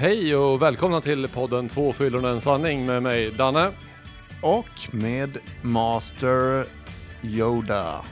Hej 0.00 0.36
och 0.36 0.62
välkomna 0.62 1.00
till 1.00 1.28
podden 1.28 1.68
Två 1.68 1.92
fyllon 1.92 2.24
och 2.24 2.30
en 2.30 2.40
sanning 2.40 2.86
med 2.86 3.02
mig 3.02 3.30
Danne. 3.30 3.72
Och 4.42 4.68
med 4.90 5.38
Master 5.62 6.66
Yoda. 7.22 8.04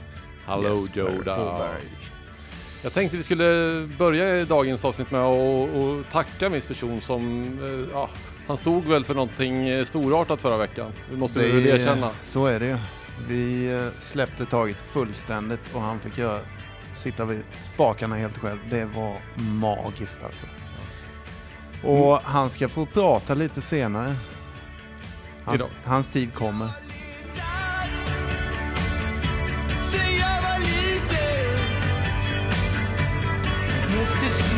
Hallå 0.45 0.69
Jesper 0.69 0.99
Yoda. 0.99 1.55
Åberg. 1.55 1.83
Jag 2.83 2.93
tänkte 2.93 3.17
vi 3.17 3.23
skulle 3.23 3.89
börja 3.97 4.45
dagens 4.45 4.85
avsnitt 4.85 5.11
med 5.11 5.21
att 5.21 5.75
att 5.75 6.11
tacka 6.11 6.49
viss 6.49 6.65
person 6.65 7.01
som, 7.01 7.43
eh, 7.43 7.93
ja, 7.93 8.09
han 8.47 8.57
stod 8.57 8.85
väl 8.85 9.05
för 9.05 9.13
någonting 9.13 9.67
eh, 9.67 9.85
storartat 9.85 10.41
förra 10.41 10.57
veckan. 10.57 10.91
Vi 11.11 11.17
måste 11.17 11.39
väl 11.39 11.67
erkänna. 11.67 12.11
Så 12.21 12.45
är 12.45 12.59
det 12.59 12.67
ju. 12.67 12.77
Vi 13.27 13.73
eh, 13.73 13.99
släppte 13.99 14.45
taget 14.45 14.81
fullständigt 14.81 15.75
och 15.75 15.81
han 15.81 15.99
fick 15.99 16.17
göra, 16.17 16.39
sitta 16.93 17.25
vid 17.25 17.43
spakarna 17.61 18.15
helt 18.15 18.37
själv. 18.37 18.59
Det 18.69 18.85
var 18.85 19.21
magiskt 19.35 20.23
alltså. 20.23 20.45
Och 21.83 22.11
Mm. 22.11 22.19
han 22.23 22.49
ska 22.49 22.69
få 22.69 22.85
prata 22.85 23.33
lite 23.35 23.61
senare. 23.61 24.15
Hans, 25.45 25.61
hans 25.85 26.07
tid 26.07 26.33
kommer. 26.33 26.69
Efter 34.17 34.56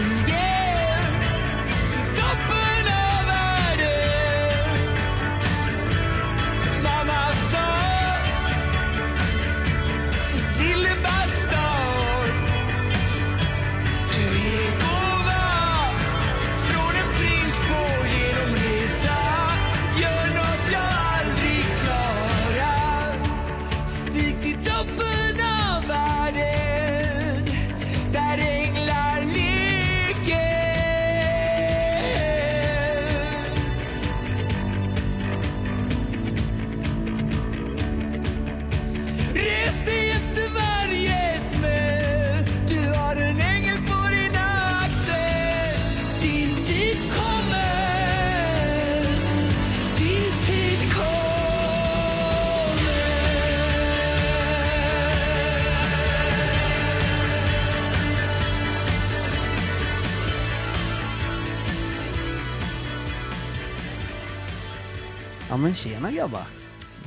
tjena 65.84 66.12
grabbar. 66.12 66.48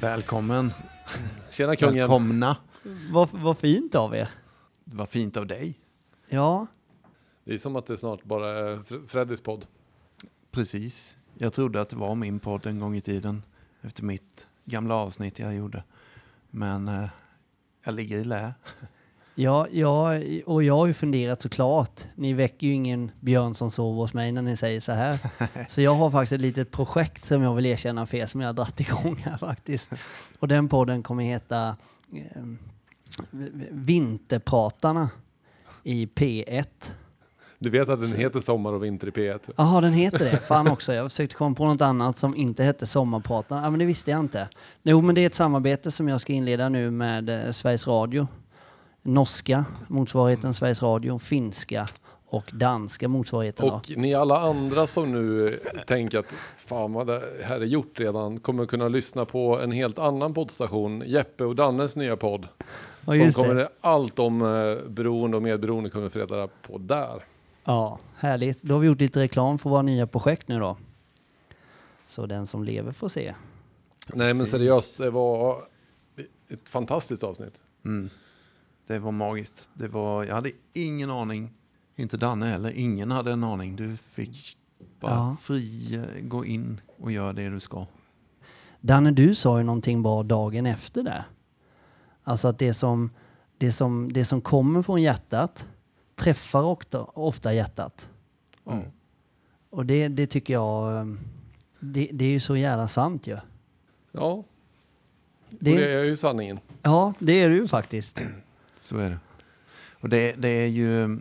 Välkommen. 0.01 0.73
Tjena 1.51 1.77
kungen. 1.77 1.95
Välkomna. 1.99 2.57
Vad, 3.13 3.29
vad 3.33 3.59
fint 3.59 3.95
av 3.95 4.15
er. 4.15 4.29
Vad 4.85 5.09
fint 5.09 5.37
av 5.37 5.47
dig. 5.47 5.81
Ja, 6.29 6.67
Det 7.45 7.55
är 7.55 7.59
som 7.59 7.77
att 7.77 7.87
det 7.87 7.97
snart 7.97 8.25
bara 8.25 8.51
är 8.59 8.77
Fr- 8.77 9.07
Freddys 9.07 9.41
podd. 9.41 9.67
Precis. 10.51 11.17
Jag 11.39 11.53
trodde 11.53 11.81
att 11.81 11.89
det 11.89 11.97
var 11.97 12.15
min 12.15 12.39
podd 12.41 12.67
en 12.67 12.81
gång 12.81 12.97
i 12.97 13.01
tiden. 13.01 13.43
Efter 13.83 14.03
mitt 14.05 14.47
gamla 14.65 14.95
avsnitt 14.95 15.39
jag 15.39 15.55
gjorde. 15.55 15.85
Men 16.51 16.89
eh, 16.89 17.09
jag 17.85 17.95
ligger 17.95 18.19
i 18.19 18.25
lä. 18.25 18.55
Ja, 19.35 19.67
ja, 19.71 20.15
och 20.47 20.63
jag 20.63 20.77
har 20.77 20.87
ju 20.87 20.95
funderat 20.95 21.43
såklart. 21.43 22.01
Ni 22.15 22.33
väcker 22.33 22.67
ju 22.67 22.73
ingen 22.73 23.11
björn 23.21 23.55
som 23.55 23.71
sover 23.71 24.01
hos 24.01 24.15
mig 24.15 24.33
när 24.33 24.43
ni 24.43 24.57
säger 24.57 24.81
så 24.81 24.93
här. 24.93 25.19
Så 25.69 25.81
jag 25.81 25.95
har 25.95 26.11
faktiskt 26.11 26.33
ett 26.33 26.41
litet 26.41 26.71
projekt 26.71 27.25
som 27.25 27.43
jag 27.43 27.55
vill 27.55 27.67
erkänna 27.67 28.07
för 28.07 28.17
er 28.17 28.27
som 28.27 28.41
jag 28.41 28.49
har 28.49 28.55
dragit 28.55 28.81
igång 28.81 29.23
här 29.25 29.37
faktiskt. 29.37 29.91
Och 30.39 30.49
den 30.49 30.69
podden 30.69 31.03
kommer 31.03 31.25
heta 31.25 31.77
eh, 32.15 32.43
Vinterpratarna 33.71 35.11
i 35.83 36.07
P1. 36.07 36.67
Du 37.59 37.71
vet 37.71 37.89
att 37.89 38.01
den 38.01 38.21
heter 38.21 38.41
Sommar 38.41 38.73
och 38.73 38.85
vinter 38.85 39.07
i 39.07 39.11
P1? 39.11 39.51
Jaha, 39.57 39.81
den 39.81 39.93
heter 39.93 40.19
det. 40.19 40.37
Fan 40.37 40.69
också. 40.73 40.95
Jag 40.95 41.11
försökte 41.11 41.37
komma 41.37 41.55
på 41.55 41.67
något 41.67 41.81
annat 41.81 42.19
som 42.19 42.37
inte 42.37 42.65
hette 42.65 42.87
Sommarpratarna. 42.87 43.63
Ja, 43.63 43.71
men 43.71 43.79
det 43.79 43.85
visste 43.85 44.11
jag 44.11 44.21
inte. 44.21 44.49
Jo, 44.83 45.01
men 45.01 45.15
det 45.15 45.21
är 45.21 45.27
ett 45.27 45.35
samarbete 45.35 45.91
som 45.91 46.09
jag 46.09 46.21
ska 46.21 46.33
inleda 46.33 46.69
nu 46.69 46.91
med 46.91 47.29
eh, 47.29 47.53
Sveriges 47.53 47.87
Radio. 47.87 48.27
Norska, 49.03 49.65
motsvarigheten 49.89 50.55
Sveriges 50.55 50.83
Radio, 50.83 51.19
finska 51.19 51.87
och 52.27 52.51
danska 52.53 53.09
motsvarigheten. 53.09 53.69
då. 53.69 53.75
Och 53.75 53.93
ni 53.97 54.15
alla 54.15 54.41
andra 54.41 54.87
som 54.87 55.13
nu 55.13 55.59
tänker 55.87 56.19
att 56.19 56.27
fan 56.57 56.93
vad 56.93 57.07
det 57.07 57.23
här 57.45 57.61
är 57.61 57.65
gjort 57.65 58.01
redan 58.01 58.41
kommer 58.41 58.67
kunna 58.67 58.89
lyssna 58.89 59.25
på 59.25 59.61
en 59.61 59.73
helt 59.73 59.99
annan 59.99 60.35
poddstation, 60.35 61.03
Jeppe 61.07 61.45
och 61.45 61.57
Dannes 61.57 61.97
nya 61.97 62.17
podd. 62.17 62.49
Ja, 63.07 63.33
som 63.33 63.33
kommer 63.33 63.55
det. 63.55 63.69
allt 63.81 64.19
om 64.19 64.43
eh, 64.43 64.89
beroende 64.89 65.37
och 65.37 65.43
medberoende 65.43 65.91
kommer 65.91 66.09
få 66.09 66.19
reda 66.19 66.49
på 66.63 66.79
där. 66.79 67.25
Ja, 67.65 67.99
härligt. 68.17 68.63
Då 68.63 68.75
har 68.75 68.81
vi 68.81 68.87
gjort 68.87 69.01
lite 69.01 69.21
reklam 69.21 69.59
för 69.59 69.71
våra 69.71 69.83
nya 69.83 70.07
projekt 70.07 70.49
nu 70.49 70.59
då. 70.59 70.77
Så 72.07 72.27
den 72.27 72.47
som 72.47 72.65
lever 72.65 72.91
får 72.91 73.09
se. 73.09 73.35
Nej 74.07 74.35
men 74.35 74.47
seriöst, 74.47 74.99
det 74.99 75.11
var 75.11 75.59
ett 76.49 76.69
fantastiskt 76.69 77.25
avsnitt. 77.25 77.55
Mm. 77.85 78.11
Det 78.93 78.99
var 78.99 79.13
magiskt. 79.13 79.71
Det 79.75 79.89
var, 79.89 80.25
jag 80.25 80.35
hade 80.35 80.51
ingen 80.73 81.11
aning. 81.11 81.51
Inte 81.97 82.17
Danne 82.17 82.47
heller. 82.47 82.73
Ingen 82.77 83.11
hade 83.11 83.33
en 83.33 83.45
aning. 83.45 83.77
Du 83.77 83.97
fick 83.97 84.57
bara 85.01 85.13
Ja. 85.13 85.37
fri 85.41 85.95
eh, 85.97 86.23
gå 86.23 86.45
in 86.45 86.81
och 87.01 87.13
göra 87.13 87.33
det 87.33 87.49
du 87.49 87.61
ska. 87.61 87.87
Danne, 88.81 89.11
du 89.11 89.35
sa 89.35 89.59
ju 89.59 89.65
någonting 89.65 90.03
bra 90.03 90.23
dagen 90.23 90.67
efter 90.67 91.03
där. 91.03 91.25
Alltså 92.25 92.49
att 92.49 92.59
det 92.59 92.75
som, 92.75 93.11
det 93.59 93.73
som, 93.73 94.13
det 94.13 94.25
som 94.25 94.41
kommer 94.41 94.83
från 94.83 95.03
hjärtat 95.03 95.67
träffar 96.17 96.63
ofta, 96.63 97.03
ofta 97.03 97.55
hjärtat. 97.55 98.09
Mm. 98.67 98.85
Och 99.71 99.87
det, 99.87 100.09
det 100.09 100.27
tycker 100.27 100.53
jag, 100.55 100.97
eh, 100.97 101.05
det, 101.81 102.09
det 102.13 102.25
är 102.25 102.31
ju 102.31 102.41
så 102.41 102.57
jävla 102.57 102.89
sant 102.89 103.27
ju. 103.27 103.37
Ja, 104.13 104.45
Det, 105.51 105.77
det 105.77 105.93
är 105.95 106.05
ju 106.05 106.17
sanningen. 106.17 106.59
Ja, 106.83 107.15
det 107.19 107.33
är 107.33 107.49
det 107.49 107.55
ju 107.55 107.69
faktiskt. 107.69 108.21
Så 108.83 108.99
är 108.99 109.11
det. 109.11 109.19
Och 110.01 110.09
det, 110.09 110.33
det 110.33 110.49
är 110.49 110.67
ju 110.67 111.19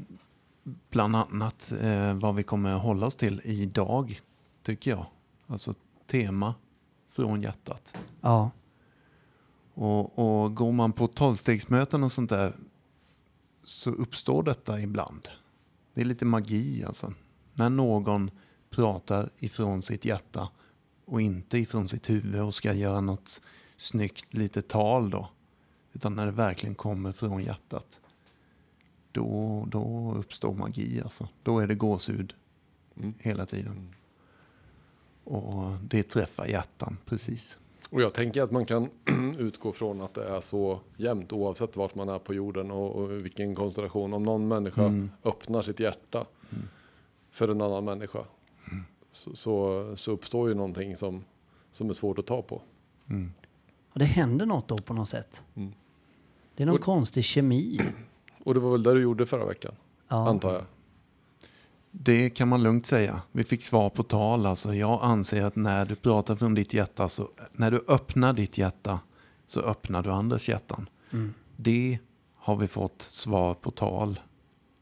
bland 0.89 1.15
annat 1.15 1.71
eh, 1.81 2.13
vad 2.13 2.35
vi 2.35 2.43
kommer 2.43 2.77
hålla 2.77 3.05
oss 3.05 3.15
till 3.15 3.41
idag, 3.43 4.19
tycker 4.63 4.91
jag. 4.91 5.05
Alltså 5.47 5.73
tema 6.07 6.55
från 7.11 7.41
hjärtat. 7.41 7.97
Ja, 8.21 8.51
Och, 9.73 10.19
och 10.19 10.55
går 10.55 10.71
man 10.71 10.93
på 10.93 11.07
tolvstegsmöten 11.07 12.03
och 12.03 12.11
sånt 12.11 12.29
där 12.29 12.55
så 13.63 13.89
uppstår 13.89 14.43
detta 14.43 14.81
ibland. 14.81 15.29
Det 15.93 16.01
är 16.01 16.05
lite 16.05 16.25
magi 16.25 16.83
alltså. 16.87 17.13
När 17.53 17.69
någon 17.69 18.31
pratar 18.69 19.29
ifrån 19.37 19.81
sitt 19.81 20.05
hjärta 20.05 20.49
och 21.05 21.21
inte 21.21 21.57
ifrån 21.57 21.87
sitt 21.87 22.09
huvud 22.09 22.41
och 22.41 22.55
ska 22.55 22.73
göra 22.73 23.01
något 23.01 23.41
snyggt 23.77 24.33
litet 24.33 24.67
tal 24.67 25.09
då. 25.09 25.29
Utan 25.93 26.15
när 26.15 26.25
det 26.25 26.31
verkligen 26.31 26.75
kommer 26.75 27.11
från 27.11 27.43
hjärtat. 27.43 27.99
Då, 29.11 29.63
då 29.67 30.13
uppstår 30.17 30.53
magi 30.53 31.01
alltså. 31.03 31.27
Då 31.43 31.59
är 31.59 31.67
det 31.67 31.75
gåshud 31.75 32.33
Mm. 32.97 33.13
hela 33.19 33.45
tiden. 33.45 33.95
Och 35.23 35.71
det 35.89 36.03
träffar 36.03 36.45
hjärtan 36.45 36.97
precis. 37.05 37.59
Och 37.89 38.01
jag 38.01 38.13
tänker 38.13 38.41
att 38.41 38.51
man 38.51 38.65
kan 38.65 38.89
utgå 39.37 39.71
från 39.71 40.01
att 40.01 40.13
det 40.13 40.23
är 40.23 40.39
så 40.41 40.79
jämnt 40.97 41.33
oavsett 41.33 41.75
vart 41.75 41.95
man 41.95 42.09
är 42.09 42.19
på 42.19 42.33
jorden 42.33 42.71
och, 42.71 42.95
och 42.95 43.11
vilken 43.11 43.55
konstellation. 43.55 44.13
Om 44.13 44.23
någon 44.23 44.47
människa 44.47 44.81
Mm. 44.85 45.11
öppnar 45.23 45.61
sitt 45.61 45.79
hjärta 45.79 46.25
för 47.31 47.47
en 47.47 47.61
annan 47.61 47.85
människa 47.85 48.19
så, 49.11 49.35
så, 49.35 49.93
så 49.97 50.11
uppstår 50.11 50.49
ju 50.49 50.55
någonting 50.55 50.95
som, 50.97 51.23
som 51.71 51.89
är 51.89 51.93
svårt 51.93 52.19
att 52.19 52.27
ta 52.27 52.41
på. 52.41 52.61
Mm. 53.09 53.33
och 53.93 53.99
det 53.99 54.05
händer 54.05 54.45
något 54.45 54.67
då 54.67 54.77
på 54.77 54.93
något 54.93 55.09
sätt. 55.09 55.43
Det 56.61 56.63
är 56.63 56.67
någon 56.67 56.75
Och- 56.75 56.81
konstig 56.81 57.23
kemi. 57.23 57.81
Och 58.45 58.53
det 58.53 58.59
var 58.59 58.71
väl 58.71 58.83
det 58.83 58.93
du 58.93 59.01
gjorde 59.01 59.25
förra 59.25 59.45
veckan, 59.45 59.71
Ja. 60.09 60.29
antar 60.29 60.53
jag. 60.53 60.63
Det 61.91 62.29
kan 62.29 62.47
man 62.47 62.63
lugnt 62.63 62.85
säga. 62.85 63.21
Vi 63.31 63.43
fick 63.43 63.63
svar 63.63 63.89
på 63.89 64.03
tal. 64.03 64.45
Alltså, 64.45 64.73
jag 64.75 64.99
anser 65.03 65.45
att 65.45 65.55
när 65.55 65.85
du 65.85 65.95
pratar 65.95 66.35
från 66.35 66.53
ditt 66.55 66.73
hjärta, 66.73 67.09
så, 67.09 67.29
när 67.51 67.71
du 67.71 67.85
öppnar 67.87 68.33
ditt 68.33 68.57
hjärta, 68.57 68.99
så 69.47 69.59
öppnar 69.59 70.03
du 70.03 70.11
andras 70.11 70.49
hjärtan. 70.49 70.89
Mm. 71.11 71.33
Det 71.57 71.99
har 72.35 72.55
vi 72.55 72.67
fått 72.67 73.01
svar 73.01 73.53
på 73.53 73.71
tal 73.71 74.19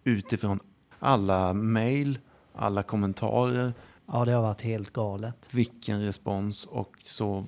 utifrån 0.04 0.60
alla 1.00 1.54
mejl, 1.54 2.20
alla 2.54 2.84
kommentarer, 2.84 3.74
Ja, 4.12 4.26
det 4.26 4.32
har 4.32 4.42
varit 4.42 4.62
helt 4.62 4.94
galet. 4.94 5.50
Vilken 5.52 6.02
respons 6.06 6.66
och 6.66 6.94
så 7.04 7.46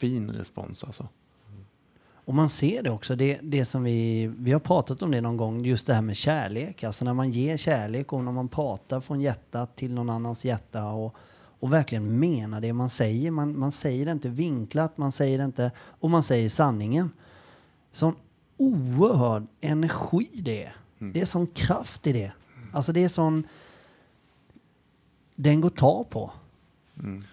fin 0.00 0.30
respons 0.30 0.84
alltså. 0.84 1.08
Och 2.28 2.34
man 2.34 2.48
ser 2.48 2.82
det 2.82 2.90
också, 2.90 3.16
det, 3.16 3.38
det 3.42 3.64
som 3.64 3.82
vi, 3.82 4.26
vi 4.38 4.52
har 4.52 4.60
pratat 4.60 5.02
om 5.02 5.10
det 5.10 5.20
någon 5.20 5.36
gång, 5.36 5.64
just 5.64 5.86
det 5.86 5.94
här 5.94 6.02
med 6.02 6.16
kärlek. 6.16 6.84
Alltså 6.84 7.04
när 7.04 7.14
man 7.14 7.30
ger 7.30 7.56
kärlek 7.56 8.12
och 8.12 8.24
när 8.24 8.32
man 8.32 8.48
pratar 8.48 9.00
från 9.00 9.20
hjärtat 9.20 9.76
till 9.76 9.94
någon 9.94 10.10
annans 10.10 10.44
hjärta 10.44 10.84
och, 10.84 11.14
och 11.60 11.72
verkligen 11.72 12.18
menar 12.18 12.60
det 12.60 12.72
man 12.72 12.90
säger. 12.90 13.30
Man, 13.30 13.58
man 13.58 13.72
säger 13.72 14.06
det 14.06 14.12
inte 14.12 14.28
vinklat, 14.28 14.98
man 14.98 15.12
säger 15.12 15.38
det 15.38 15.44
inte, 15.44 15.70
och 15.78 16.10
man 16.10 16.22
säger 16.22 16.48
sanningen. 16.48 17.10
Sån 17.92 18.14
oerhörd 18.56 19.46
energi 19.60 20.30
det 20.32 20.64
är. 20.64 20.76
Det 20.98 21.20
är 21.20 21.26
sån 21.26 21.46
kraft 21.46 22.06
i 22.06 22.12
det. 22.12 22.32
Alltså 22.72 22.92
det 22.92 23.04
är 23.04 23.08
sån... 23.08 23.46
Den 25.34 25.60
går 25.60 25.68
att 25.68 25.76
ta 25.76 26.04
på. 26.04 26.32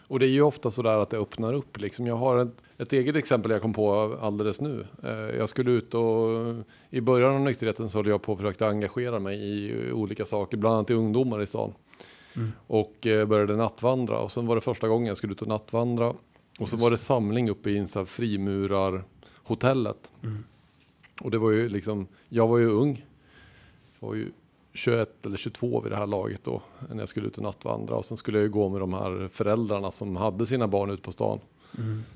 Och 0.08 0.20
det 0.20 0.26
är 0.26 0.30
ju 0.30 0.42
ofta 0.42 0.72
sådär 0.72 0.98
att 0.98 1.10
det 1.10 1.18
öppnar 1.18 1.54
upp. 1.54 1.80
Liksom. 1.80 2.08
Jag 2.08 2.16
har 2.16 2.38
ett, 2.38 2.62
ett 2.78 2.94
eget 2.94 3.16
exempel 3.16 3.52
jag 3.52 3.62
kom 3.62 3.74
på 3.74 4.18
alldeles 4.22 4.62
nu. 4.62 4.86
Eh, 5.04 5.10
Jag 5.12 5.50
skulle 5.50 5.72
ut 5.72 5.94
och 5.94 6.56
i 6.90 7.02
början 7.02 7.36
av 7.36 7.42
nykterheten 7.42 7.90
så 7.90 7.98
höll 7.98 8.08
jag 8.08 8.22
på 8.22 8.34
och 8.34 8.40
försökte 8.40 8.68
engagera 8.68 9.20
mig 9.20 9.38
i 9.38 9.92
olika 9.92 10.26
saker, 10.26 10.58
bland 10.58 10.76
annat 10.76 10.90
i 10.90 10.94
ungdomar 10.94 11.42
i 11.42 11.48
stan. 11.48 11.74
Och 12.68 13.08
eh, 13.08 13.26
började 13.26 13.56
nattvandra 13.56 14.20
och 14.20 14.32
sen 14.32 14.48
var 14.48 14.56
det 14.56 14.62
första 14.62 14.88
gången 14.88 15.08
jag 15.08 15.18
skulle 15.18 15.34
ut 15.34 15.42
och 15.42 15.48
nattvandra. 15.48 16.14
Och 16.60 16.70
så 16.70 16.78
var 16.78 16.92
det 16.92 16.98
samling 16.98 17.50
uppe 17.50 17.70
i 17.70 17.78
här 17.78 18.06
frimurarhotellet. 18.06 20.12
Och 21.22 21.32
det 21.32 21.38
var 21.38 21.52
ju 21.52 21.70
liksom, 21.70 22.08
jag 22.30 22.48
var 22.48 22.58
ju 22.58 22.68
ung. 22.68 23.06
Jag 24.00 24.08
var 24.08 24.16
ju 24.16 24.32
21 24.76 25.26
eller 25.26 25.38
22 25.38 25.82
vid 25.82 25.92
det 25.92 25.96
här 25.96 26.08
laget 26.08 26.44
då, 26.44 26.62
när 26.90 27.00
jag 27.00 27.10
skulle 27.10 27.28
ut 27.28 27.38
och 27.38 27.44
nattvandra. 27.44 27.96
Och 27.96 28.06
sen 28.06 28.18
skulle 28.18 28.38
jag 28.38 28.44
ju 28.44 28.50
gå 28.50 28.70
med 28.70 28.82
de 28.82 28.94
här 28.94 29.30
föräldrarna 29.32 29.92
som 29.92 30.16
hade 30.16 30.46
sina 30.46 30.68
barn 30.68 30.90
ute 30.90 31.02
på 31.02 31.12
stan. 31.12 31.40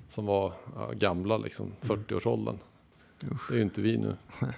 Som 0.07 0.25
var 0.25 0.53
ja, 0.75 0.91
gamla, 0.93 1.37
liksom 1.37 1.71
40-årsåldern. 1.81 2.57
Det 3.19 3.53
är 3.53 3.55
ju 3.55 3.61
inte 3.61 3.81
vi 3.81 3.97
nu. 3.97 4.15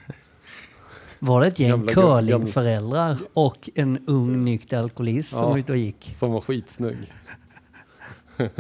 Var 1.19 1.41
det 1.41 1.47
ett 1.47 1.59
gäng 1.59 1.87
curlingföräldrar 1.87 3.17
och 3.33 3.69
en 3.75 4.07
ung 4.07 4.45
nykter 4.45 4.77
alkoholist 4.77 5.29
som 5.29 5.39
Ja. 5.39 5.49
var 5.49 5.57
ute 5.57 5.71
och 5.71 5.77
gick? 5.77 6.13
Som 6.15 6.31
var 6.31 6.41
skitsnygg. 6.41 6.97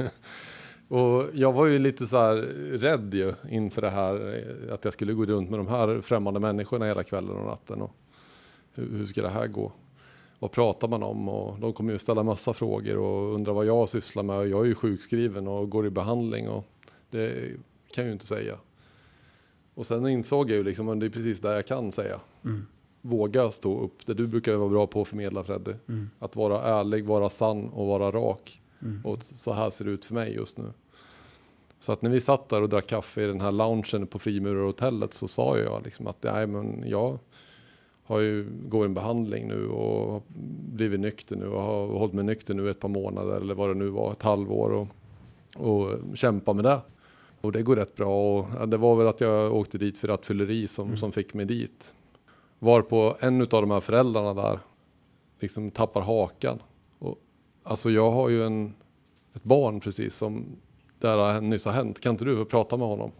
och 0.87 1.25
jag 1.33 1.53
var 1.53 1.65
ju 1.65 1.79
lite 1.79 2.07
så 2.07 2.17
här 2.17 2.35
rädd 2.77 3.13
ju 3.13 3.33
inför 3.49 3.81
det 3.81 3.89
här. 3.89 4.45
Att 4.71 4.83
jag 4.85 4.93
skulle 4.93 5.13
gå 5.13 5.25
runt 5.25 5.49
med 5.49 5.59
de 5.59 5.67
här 5.67 6.01
främmande 6.01 6.39
människorna 6.39 6.85
hela 6.85 7.03
kvällen 7.03 7.37
och 7.37 7.45
natten. 7.45 7.81
Och 7.81 7.95
hur, 8.73 8.97
hur 8.97 9.05
ska 9.05 9.21
det 9.21 9.29
här 9.29 9.47
gå? 9.47 9.71
Vad 10.39 10.51
pratar 10.51 10.87
man 10.87 11.03
om? 11.03 11.29
Och 11.29 11.59
de 11.59 11.73
kommer 11.73 11.93
ju 11.93 11.99
ställa 11.99 12.23
massa 12.23 12.53
frågor 12.53 12.97
och 12.97 13.35
undra 13.35 13.53
vad 13.53 13.65
jag 13.65 13.89
sysslar 13.89 14.23
med. 14.23 14.47
Jag 14.47 14.61
är 14.61 14.65
ju 14.65 14.75
sjukskriven 14.75 15.47
och 15.47 15.69
går 15.69 15.85
i 15.87 15.89
behandling 15.89 16.49
och 16.49 16.65
det 17.09 17.51
kan 17.91 18.03
jag 18.03 18.05
ju 18.05 18.13
inte 18.13 18.25
säga. 18.25 18.57
Och 19.73 19.85
sen 19.87 20.07
insåg 20.07 20.49
jag 20.49 20.57
ju 20.57 20.63
liksom 20.63 20.89
att 20.89 20.99
det 20.99 21.05
är 21.05 21.09
precis 21.09 21.39
det 21.39 21.53
jag 21.53 21.67
kan 21.67 21.91
säga. 21.91 22.19
Våga 23.01 23.51
stå 23.51 23.81
upp. 23.81 24.05
Det 24.05 24.13
du 24.13 24.27
brukar 24.27 24.55
vara 24.55 24.69
bra 24.69 24.87
på 24.87 25.01
att 25.01 25.07
förmedla 25.07 25.43
Freddy. 25.43 25.73
Att 26.19 26.35
vara 26.35 26.61
ärlig, 26.61 27.05
vara 27.05 27.29
sann 27.29 27.69
och 27.69 27.87
vara 27.87 28.11
rak. 28.11 28.61
Och 29.03 29.23
så 29.23 29.53
här 29.53 29.69
ser 29.69 29.85
det 29.85 29.91
ut 29.91 30.05
för 30.05 30.13
mig 30.13 30.33
just 30.33 30.57
nu. 30.57 30.73
Så 31.79 31.91
att 31.91 32.01
när 32.01 32.09
vi 32.09 32.21
satt 32.21 32.49
där 32.49 32.61
och 32.61 32.69
drack 32.69 32.87
kaffe 32.87 33.23
i 33.23 33.27
den 33.27 33.41
här 33.41 33.51
loungen 33.51 34.07
på 34.07 34.19
Frimurarhotellet 34.19 35.13
så 35.13 35.27
sa 35.27 35.57
jag 35.57 35.83
liksom 35.83 36.07
att 36.07 36.23
nej, 36.23 36.47
men 36.47 36.83
jag 36.87 37.19
har 38.11 38.19
ju, 38.19 38.47
går 38.67 38.85
en 38.85 38.93
behandling 38.93 39.47
nu 39.47 39.67
och 39.67 40.11
har 40.11 40.21
blivit 40.73 40.99
nykter 40.99 41.35
nu 41.35 41.47
och 41.47 41.61
har 41.61 41.87
hållit 41.87 42.13
mig 42.13 42.23
nykter 42.23 42.53
nu 42.53 42.69
ett 42.69 42.79
par 42.79 42.89
månader 42.89 43.35
eller 43.35 43.53
vad 43.55 43.69
det 43.69 43.73
nu 43.73 43.89
var, 43.89 44.11
ett 44.11 44.21
halvår 44.23 44.71
och, 44.71 44.87
och 45.55 46.17
kämpa 46.17 46.53
med 46.53 46.63
det. 46.63 46.81
Och 47.41 47.51
det 47.51 47.61
går 47.63 47.75
rätt 47.75 47.95
bra 47.95 48.37
och 48.39 48.47
ja, 48.59 48.65
det 48.65 48.77
var 48.77 48.95
väl 48.95 49.07
att 49.07 49.21
jag 49.21 49.55
åkte 49.55 49.77
dit 49.77 49.97
för 49.97 50.07
rattfylleri 50.07 50.67
som, 50.67 50.97
som 50.97 51.11
fick 51.11 51.33
mig 51.33 51.45
dit. 51.45 51.93
Var 52.59 52.81
på 52.81 53.15
en 53.19 53.41
av 53.41 53.47
de 53.47 53.71
här 53.71 53.79
föräldrarna 53.79 54.33
där 54.33 54.59
liksom 55.39 55.71
tappar 55.71 56.01
hakan. 56.01 56.59
Och, 56.99 57.15
alltså 57.63 57.89
jag 57.89 58.11
har 58.11 58.29
ju 58.29 58.43
en, 58.45 58.73
ett 59.33 59.43
barn 59.43 59.79
precis 59.79 60.15
som 60.15 60.45
där 60.99 61.41
nyss 61.41 61.65
har 61.65 61.71
hänt. 61.73 61.99
Kan 61.99 62.11
inte 62.11 62.25
du 62.25 62.37
få 62.37 62.45
prata 62.45 62.77
med 62.77 62.87
honom? 62.87 63.11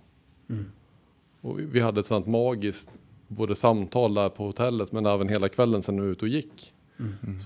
Och 1.42 1.60
vi- 1.60 1.66
vi 1.66 1.80
hade 1.80 2.00
ett 2.00 2.06
sånt 2.06 2.28
magiskt 2.28 3.00
både 3.36 3.56
samtal 3.56 4.14
där 4.14 4.30
på 4.30 4.46
hotellet 4.46 4.92
men 4.92 5.06
även 5.06 5.30
hela 5.30 5.50
kvällen 5.50 5.82
sen 5.82 6.00
ut 6.00 6.22
och 6.22 6.28
gick. 6.28 6.74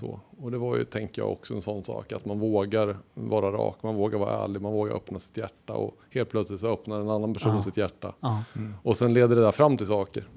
Så. 0.00 0.20
Och 0.38 0.50
det 0.50 0.58
var 0.58 0.76
ju, 0.76 0.84
tänker 0.84 1.22
jag, 1.22 1.32
också 1.32 1.54
en 1.54 1.62
sån 1.62 1.84
sak 1.84 2.12
att 2.12 2.24
man 2.24 2.38
vågar 2.38 2.96
vara 3.14 3.52
rak, 3.52 3.82
man 3.82 3.94
vågar 3.94 4.18
vara 4.18 4.44
ärlig, 4.44 4.62
man 4.62 4.72
vågar 4.72 4.94
öppna 4.94 5.18
sitt 5.18 5.36
hjärta 5.36 5.72
och 5.72 5.96
helt 6.10 6.30
plötsligt 6.30 6.60
så 6.60 6.72
öppnar 6.72 7.00
en 7.00 7.10
annan 7.10 7.34
person 7.34 7.56
Ja. 7.56 7.62
sitt 7.62 7.76
hjärta. 7.76 8.14
Ja, 8.20 8.42
Och 8.82 8.96
sen 8.96 9.12
leder 9.12 9.36
det 9.36 9.42
där 9.42 9.52
fram 9.52 9.76
till 9.76 9.86
saker. 9.86 10.28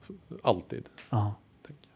Så, 0.00 0.12
alltid. 0.42 0.84
ja. 1.10 1.34
tänker 1.66 1.88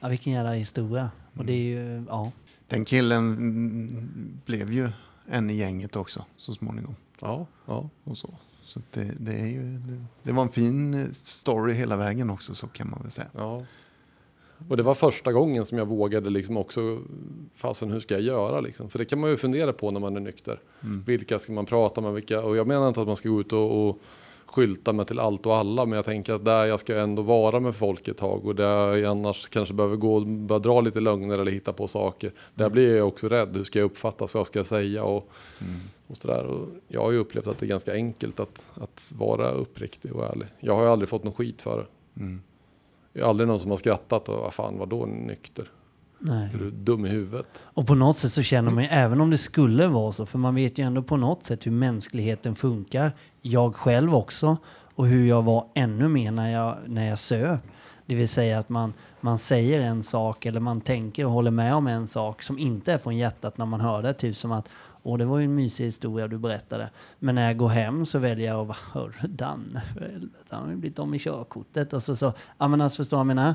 ja 0.00 0.08
vilken 0.08 0.32
jävla 0.32 0.52
historia. 0.52 1.10
Och 1.36 1.44
det 1.44 1.52
är 1.52 1.64
ju, 1.64 2.04
ja. 2.08 2.32
Den 2.68 2.84
killen 2.84 3.34
mm, 3.36 4.40
blev 4.44 4.72
ju 4.72 4.88
en 5.26 5.50
i 5.50 5.54
gänget 5.54 5.96
också 5.96 6.24
så 6.36 6.54
småningom. 6.54 6.96
Ja, 7.20 7.46
ja. 7.66 7.88
Och 8.04 8.16
så. 8.18 8.34
Så 8.68 8.80
det, 8.90 9.14
det, 9.20 9.32
är 9.32 9.46
ju, 9.46 9.80
det, 10.22 10.32
var 10.32 10.42
en 10.42 10.48
fin 10.48 11.08
story 11.14 11.72
hela 11.72 11.96
vägen 11.96 12.30
också 12.30 12.54
så 12.54 12.66
kan 12.66 12.90
man 12.90 13.02
väl 13.02 13.10
säga. 13.10 13.28
Ja. 13.32 13.62
Och 14.68 14.76
det 14.76 14.82
var 14.82 14.94
första 14.94 15.32
gången 15.32 15.64
som 15.64 15.78
jag 15.78 15.86
vågade 15.86 16.30
liksom 16.30 16.56
också, 16.56 16.98
fasen 17.54 17.90
hur 17.90 18.00
ska 18.00 18.14
jag 18.14 18.22
göra 18.22 18.60
liksom? 18.60 18.90
För 18.90 18.98
det 18.98 19.04
kan 19.04 19.20
man 19.20 19.30
ju 19.30 19.36
fundera 19.36 19.72
på 19.72 19.90
när 19.90 20.00
man 20.00 20.16
är 20.16 20.20
nykter. 20.20 20.60
Vilka 21.06 21.38
ska 21.38 21.52
man 21.52 21.66
prata 21.66 22.00
med, 22.00 22.12
vilka? 22.12 22.42
Och 22.42 22.56
jag 22.56 22.66
menar 22.66 22.88
inte 22.88 23.00
att 23.00 23.06
man 23.06 23.16
ska 23.16 23.28
gå 23.28 23.40
ut 23.40 23.52
och, 23.52 23.88
och 23.88 24.00
skylta 24.50 24.92
med 24.92 25.06
till 25.06 25.18
allt 25.18 25.46
och 25.46 25.56
alla, 25.56 25.86
men 25.86 25.96
jag 25.96 26.04
tänker 26.04 26.34
att 26.34 26.44
där 26.44 26.64
jag 26.64 26.80
ska 26.80 26.98
ändå 26.98 27.22
vara 27.22 27.60
med 27.60 27.76
folk 27.76 28.08
ett 28.08 28.16
tag 28.16 28.46
och 28.46 28.54
där 28.54 28.96
jag 28.96 29.10
annars 29.10 29.48
kanske 29.48 29.74
behöver 29.74 29.96
gå 29.96 30.14
och 30.14 30.26
börja 30.26 30.58
dra 30.58 30.80
lite 30.80 31.00
lögner 31.00 31.38
eller 31.38 31.52
hitta 31.52 31.72
på 31.72 31.88
saker. 31.88 32.32
Där 32.54 32.70
blir 32.70 32.96
jag 32.96 33.08
också 33.08 33.28
rädd, 33.28 33.56
hur 33.56 33.64
ska 33.64 33.78
jag 33.78 33.86
uppfattas, 33.86 34.34
vad 34.34 34.46
ska 34.46 34.58
jag 34.58 34.66
säga 34.66 35.04
och, 35.04 35.30
och 36.06 36.16
sådär. 36.16 36.44
Och 36.44 36.68
jag 36.88 37.02
har 37.02 37.10
ju 37.10 37.18
upplevt 37.18 37.46
att 37.46 37.58
det 37.58 37.66
är 37.66 37.68
ganska 37.68 37.92
enkelt 37.92 38.40
att, 38.40 38.70
att 38.74 39.12
vara 39.18 39.50
uppriktig 39.50 40.16
och 40.16 40.24
ärlig. 40.24 40.48
Jag 40.60 40.74
har 40.74 40.82
ju 40.82 40.88
aldrig 40.88 41.08
fått 41.08 41.24
någon 41.24 41.32
skit 41.32 41.62
för 41.62 41.78
det. 41.78 41.86
Det 43.12 43.20
är 43.20 43.24
aldrig 43.24 43.48
någon 43.48 43.60
som 43.60 43.70
har 43.70 43.78
skrattat 43.78 44.28
och 44.28 44.38
vad 44.38 44.54
fan 44.54 44.78
vadå 44.78 45.06
nykter? 45.06 45.70
Nej. 46.18 46.50
Är 46.54 46.58
du 46.58 46.70
dum 46.70 47.06
i 47.06 47.08
huvudet? 47.08 47.46
Och 47.62 47.86
på 47.86 47.94
något 47.94 48.18
sätt 48.18 48.32
så 48.32 48.42
känner 48.42 48.70
man 48.70 48.82
ju, 48.82 48.88
även 48.88 49.20
om 49.20 49.30
det 49.30 49.38
skulle 49.38 49.86
vara 49.86 50.12
så, 50.12 50.26
för 50.26 50.38
man 50.38 50.54
vet 50.54 50.78
ju 50.78 50.84
ändå 50.84 51.02
på 51.02 51.16
något 51.16 51.46
sätt 51.46 51.66
hur 51.66 51.70
mänskligheten 51.70 52.54
funkar. 52.54 53.12
Jag 53.42 53.74
själv 53.74 54.14
också. 54.14 54.56
Och 54.94 55.06
hur 55.06 55.26
jag 55.26 55.42
var 55.42 55.66
ännu 55.74 56.08
mer 56.08 56.32
när 56.32 56.50
jag, 56.50 56.76
när 56.86 57.08
jag 57.08 57.18
söp. 57.18 57.60
Det 58.06 58.14
vill 58.14 58.28
säga 58.28 58.58
att 58.58 58.68
man, 58.68 58.92
man 59.20 59.38
säger 59.38 59.80
en 59.80 60.02
sak 60.02 60.46
eller 60.46 60.60
man 60.60 60.80
tänker 60.80 61.24
och 61.24 61.30
håller 61.30 61.50
med 61.50 61.74
om 61.74 61.86
en 61.86 62.06
sak 62.06 62.42
som 62.42 62.58
inte 62.58 62.92
är 62.92 62.98
från 62.98 63.16
hjärtat 63.16 63.58
när 63.58 63.66
man 63.66 63.80
hör 63.80 64.02
det. 64.02 64.12
Typ 64.12 64.36
som 64.36 64.52
att 64.52 64.68
Åh, 65.02 65.18
det 65.18 65.24
var 65.24 65.38
ju 65.38 65.44
en 65.44 65.54
mysig 65.54 65.84
historia 65.84 66.28
du 66.28 66.38
berättade. 66.38 66.90
Men 67.18 67.34
när 67.34 67.46
jag 67.46 67.56
går 67.56 67.68
hem 67.68 68.06
så 68.06 68.18
väljer 68.18 68.48
jag 68.48 68.70
att 68.70 68.76
hörru 68.76 69.28
Danne, 69.28 69.82
för 69.94 70.00
helvete, 70.00 70.44
han 70.48 70.62
har 70.62 70.70
ju 70.70 70.76
blivit 70.76 70.98
av 70.98 71.08
med 71.08 71.20
körkortet. 71.20 71.92
Och 71.92 72.02
så, 72.02 72.16
så, 72.16 72.32
ja 72.58 72.68
men 72.68 72.80
alltså 72.80 72.96
förstår 72.96 73.18
jag 73.18 73.26
menar? 73.26 73.54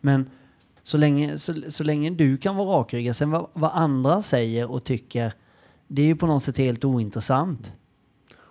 Men 0.00 0.30
så 0.82 0.96
länge, 0.98 1.38
så, 1.38 1.54
så 1.68 1.84
länge 1.84 2.10
du 2.10 2.36
kan 2.36 2.56
vara 2.56 2.80
rakryggad, 2.80 3.16
sen 3.16 3.30
vad, 3.30 3.46
vad 3.52 3.70
andra 3.74 4.22
säger 4.22 4.70
och 4.70 4.84
tycker, 4.84 5.32
det 5.88 6.02
är 6.02 6.06
ju 6.06 6.16
på 6.16 6.26
något 6.26 6.42
sätt 6.44 6.58
helt 6.58 6.84
ointressant. 6.84 7.76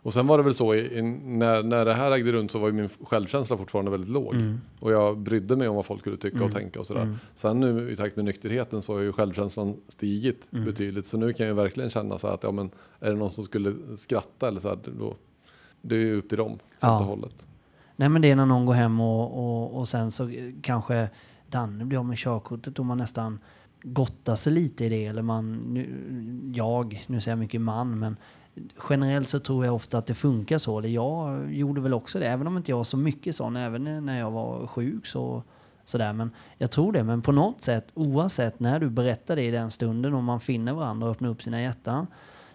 Och 0.03 0.13
sen 0.13 0.27
var 0.27 0.37
det 0.37 0.43
väl 0.43 0.53
så, 0.53 0.75
i, 0.75 0.97
i, 0.97 1.01
när, 1.01 1.63
när 1.63 1.85
det 1.85 1.93
här 1.93 2.11
ägde 2.11 2.31
rum 2.31 2.49
så 2.49 2.59
var 2.59 2.67
ju 2.67 2.73
min 2.73 2.89
självkänsla 3.03 3.57
fortfarande 3.57 3.91
väldigt 3.91 4.09
låg. 4.09 4.35
Och 4.79 4.91
jag 4.91 5.17
brydde 5.19 5.55
mig 5.55 5.67
om 5.67 5.75
vad 5.75 5.85
folk 5.85 6.01
skulle 6.01 6.17
tycka 6.17 6.43
och 6.43 6.51
tänka 6.51 6.79
och 6.79 6.87
sådär. 6.87 7.17
Sen 7.35 7.59
nu 7.59 7.91
i 7.91 7.95
takt 7.95 8.15
med 8.15 8.25
nykterheten 8.25 8.81
så 8.81 8.93
har 8.93 8.99
ju 8.99 9.11
självkänslan 9.11 9.77
stigit 9.87 10.51
betydligt. 10.51 11.05
Så 11.07 11.17
nu 11.17 11.33
kan 11.33 11.47
jag 11.47 11.55
verkligen 11.55 11.89
känna 11.89 12.17
så 12.17 12.27
här 12.27 12.33
att 12.33 12.43
ja, 12.43 12.51
men, 12.51 12.71
är 12.99 13.09
det 13.09 13.15
någon 13.17 13.31
som 13.31 13.43
skulle 13.43 13.73
skratta 13.95 14.47
eller 14.47 14.59
så 14.59 14.67
här, 14.69 14.77
då, 14.99 15.15
det 15.81 15.95
är 15.95 15.99
ju 15.99 16.15
upp 16.17 16.29
till 16.29 16.37
dem 16.37 16.59
Ja. 16.79 16.87
hållet. 16.87 17.45
Nej 17.95 18.09
men 18.09 18.21
det 18.21 18.31
är 18.31 18.35
när 18.35 18.45
någon 18.45 18.65
går 18.65 18.73
hem 18.73 18.99
och, 19.01 19.37
och, 19.45 19.79
och 19.79 19.87
sen 19.87 20.11
så 20.11 20.31
kanske 20.61 21.09
Danne 21.51 21.85
blir 21.85 21.99
av 21.99 22.05
med 22.05 22.17
körkortet 22.17 22.79
och 22.79 22.85
man 22.85 22.97
nästan 22.97 23.39
gottar 23.83 24.35
sig 24.35 24.53
lite 24.53 24.85
i 24.85 24.89
det. 24.89 25.05
Eller 25.05 25.21
man, 25.21 25.53
nu, 25.73 26.51
jag, 26.55 27.03
nu 27.07 27.21
säger 27.21 27.31
jag 27.31 27.39
mycket 27.39 27.61
man, 27.61 27.99
men 27.99 28.17
generellt 28.89 29.29
så 29.29 29.39
tror 29.39 29.65
jag 29.65 29.75
ofta 29.75 29.97
att 29.97 30.05
det 30.05 30.13
funkar 30.13 30.57
så. 30.57 30.79
Eller 30.79 30.89
jag 30.89 31.53
gjorde 31.53 31.81
väl 31.81 31.93
också 31.93 32.19
det, 32.19 32.27
även 32.27 32.47
om 32.47 32.57
inte 32.57 32.71
jag 32.71 32.77
var 32.77 32.83
så 32.83 32.97
mycket 32.97 33.35
sån, 33.35 33.55
även 33.55 34.05
när 34.05 34.19
jag 34.19 34.31
var 34.31 34.67
sjuk 34.67 35.05
så 35.05 35.43
sådär. 35.85 36.13
Men 36.13 36.31
jag 36.57 36.71
tror 36.71 36.93
det, 36.93 37.03
men 37.03 37.21
på 37.21 37.31
något 37.31 37.61
sätt, 37.61 37.87
oavsett 37.93 38.59
när 38.59 38.79
du 38.79 38.89
berättar 38.89 39.35
det 39.35 39.43
i 39.43 39.51
den 39.51 39.71
stunden 39.71 40.13
och 40.13 40.23
man 40.23 40.41
finner 40.41 40.73
varandra 40.73 41.07
och 41.07 41.11
öppnar 41.11 41.29
upp 41.29 41.43
sina 41.43 41.61
hjärtan, 41.61 42.07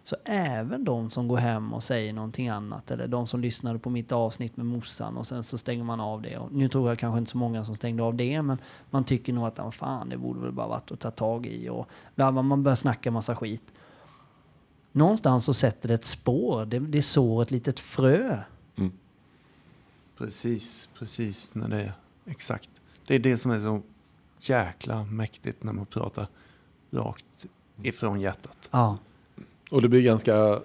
så 0.07 0.17
även 0.25 0.85
de 0.85 1.11
som 1.11 1.29
går 1.29 1.37
hem 1.37 1.73
och 1.73 1.83
säger 1.83 2.13
någonting 2.13 2.49
annat 2.49 2.91
eller 2.91 3.09
de 3.09 3.27
som 3.27 3.41
lyssnade 3.41 3.79
på 3.79 3.91
mitt 3.91 4.13
avsnitt 4.13 4.57
med 4.57 4.67
morsan 4.67 5.17
och 5.17 5.27
sen 5.27 5.45
så 5.45 5.59
stänger 5.59 5.85
man 5.85 6.01
av 6.01 6.23
det. 6.23 6.39
Och 6.39 6.53
nu 6.53 6.69
tror 6.69 6.89
jag 6.89 6.99
kanske 6.99 7.19
inte 7.19 7.31
så 7.31 7.39
många 7.39 7.65
som 7.65 7.77
stängde 7.77 8.03
av 8.03 8.15
det 8.15 8.43
men 8.43 8.59
man 8.91 9.05
tycker 9.05 9.33
nog 9.33 9.47
att 9.47 9.75
fan 9.75 10.09
det 10.09 10.17
borde 10.17 10.41
väl 10.41 10.53
bara 10.53 10.69
varit 10.69 10.93
att 10.93 11.01
ta 11.01 11.11
tag 11.11 11.47
i 11.47 11.69
och 11.69 11.89
bla, 12.15 12.31
man 12.31 12.63
börjar 12.63 12.77
snacka 12.77 13.11
massa 13.11 13.37
skit. 13.37 13.73
Någonstans 14.93 15.45
så 15.45 15.55
sätter 15.55 15.89
det 15.89 15.95
ett 15.95 16.05
spår, 16.05 16.67
det, 16.67 16.79
det 16.79 17.03
sår 17.03 17.43
ett 17.43 17.51
litet 17.51 17.81
frö. 17.81 18.39
Precis, 20.19 20.89
precis 20.99 21.55
när 21.55 21.69
det 21.69 21.81
är 21.81 21.93
exakt. 22.27 22.71
Det 23.07 23.15
är 23.15 23.19
det 23.19 23.37
som 23.37 23.51
är 23.51 23.61
så 23.61 23.83
jäkla 24.41 25.05
mäktigt 25.05 25.63
när 25.63 25.73
man 25.73 25.87
pratar 25.87 26.27
rakt 26.91 27.47
ifrån 27.83 28.21
hjärtat. 28.21 28.69
Ja, 28.73 28.99
Och 29.71 29.83
det 29.83 29.89
blir 29.89 30.03
ganska 30.03 30.61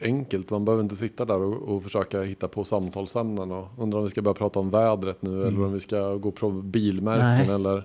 enkelt. 0.00 0.50
Man 0.50 0.64
behöver 0.64 0.82
inte 0.82 0.96
sitta 0.96 1.24
där 1.24 1.40
och, 1.40 1.76
och 1.76 1.82
försöka 1.82 2.22
hitta 2.22 2.48
på 2.48 2.64
samtalsämnen. 2.64 3.52
Och 3.52 3.68
undra 3.78 3.98
om 3.98 4.04
vi 4.04 4.10
ska 4.10 4.22
börja 4.22 4.34
prata 4.34 4.60
om 4.60 4.70
vädret 4.70 5.22
nu 5.22 5.46
eller 5.46 5.64
om 5.64 5.72
vi 5.72 5.80
ska 5.80 6.14
gå 6.14 6.30
på 6.30 6.50
bilmärken 6.50 7.46
Nej. 7.46 7.54
eller 7.54 7.84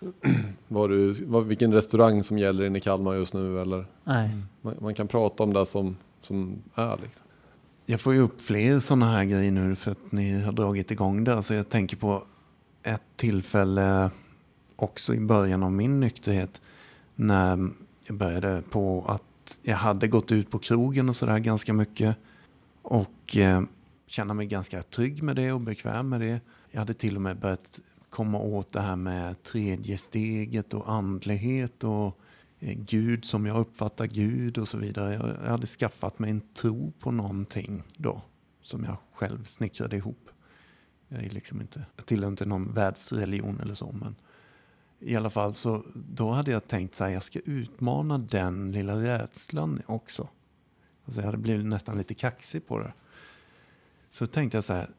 vad 0.68 0.90
du, 0.90 1.12
vad, 1.12 1.44
vilken 1.44 1.72
restaurang 1.72 2.22
som 2.22 2.38
gäller 2.38 2.64
inne 2.64 2.78
i 2.78 2.80
Kalmar 2.80 3.14
just 3.14 3.34
nu. 3.34 3.60
Eller 3.60 3.86
nej. 4.04 4.30
man, 4.60 4.74
man 4.80 4.94
kan 4.94 5.08
prata 5.08 5.42
om 5.42 5.52
det 5.52 5.66
som, 5.66 5.96
som 6.22 6.62
är. 6.74 6.98
Liksom. 7.02 7.26
Jag 7.86 8.00
får 8.00 8.14
ju 8.14 8.20
upp 8.20 8.40
fler 8.40 8.80
sådana 8.80 9.06
här 9.06 9.24
grejer 9.24 9.52
nu 9.52 9.76
för 9.76 9.90
att 9.90 10.12
ni 10.12 10.40
har 10.40 10.52
dragit 10.52 10.90
igång 10.90 11.24
det. 11.24 11.42
Så 11.42 11.54
jag 11.54 11.68
tänker 11.68 11.96
på 11.96 12.22
ett 12.82 13.02
tillfälle 13.16 14.10
också 14.76 15.14
i 15.14 15.20
början 15.20 15.62
av 15.62 15.72
min 15.72 16.00
nykterhet 16.00 16.62
när 17.14 17.70
jag 18.06 18.16
började 18.16 18.62
på 18.70 19.04
att 19.08 19.22
jag 19.62 19.76
hade 19.76 20.08
gått 20.08 20.32
ut 20.32 20.50
på 20.50 20.58
krogen 20.58 21.08
och 21.08 21.16
sådär 21.16 21.38
ganska 21.38 21.72
mycket 21.72 22.16
och 22.82 23.36
eh, 23.36 23.62
känna 24.06 24.34
mig 24.34 24.46
ganska 24.46 24.82
trygg 24.82 25.22
med 25.22 25.36
det 25.36 25.52
och 25.52 25.60
bekväm 25.60 26.08
med 26.08 26.20
det. 26.20 26.40
Jag 26.70 26.78
hade 26.78 26.94
till 26.94 27.16
och 27.16 27.22
med 27.22 27.38
börjat 27.38 27.80
komma 28.10 28.38
åt 28.38 28.72
det 28.72 28.80
här 28.80 28.96
med 28.96 29.42
tredje 29.42 29.98
steget 29.98 30.74
och 30.74 30.92
andlighet 30.92 31.84
och 31.84 32.18
eh, 32.60 32.78
Gud 32.78 33.24
som 33.24 33.46
jag 33.46 33.56
uppfattar 33.56 34.06
Gud 34.06 34.58
och 34.58 34.68
så 34.68 34.76
vidare. 34.78 35.14
Jag, 35.14 35.28
jag 35.44 35.50
hade 35.50 35.66
skaffat 35.66 36.18
mig 36.18 36.30
en 36.30 36.42
tro 36.54 36.92
på 37.00 37.10
någonting 37.10 37.82
då 37.96 38.22
som 38.62 38.84
jag 38.84 38.96
själv 39.14 39.44
snickrade 39.44 39.96
ihop. 39.96 40.28
Jag, 41.08 41.24
är 41.24 41.30
liksom 41.30 41.60
inte, 41.60 41.86
jag 41.96 42.06
tillhör 42.06 42.28
inte 42.28 42.46
någon 42.46 42.72
världsreligion 42.72 43.60
eller 43.60 43.74
så 43.74 43.92
men 43.92 44.14
i 45.04 45.16
alla 45.16 45.30
fall 45.30 45.54
så 45.54 45.82
då 45.94 46.30
hade 46.30 46.50
jag 46.50 46.66
tänkt 46.66 46.94
så 46.94 47.04
här, 47.04 47.10
jag 47.10 47.22
ska 47.22 47.38
utmana 47.44 48.18
den 48.18 48.72
lilla 48.72 48.94
rädslan 49.02 49.82
också. 49.86 50.28
Alltså 51.04 51.20
jag 51.20 51.26
hade 51.26 51.38
blivit 51.38 51.66
nästan 51.66 51.98
lite 51.98 52.14
kaxig 52.14 52.66
på 52.66 52.78
det. 52.78 52.92
Så 54.10 54.26
tänkte 54.26 54.56
jag 54.56 54.64
så 54.64 54.72
här, 54.72 54.90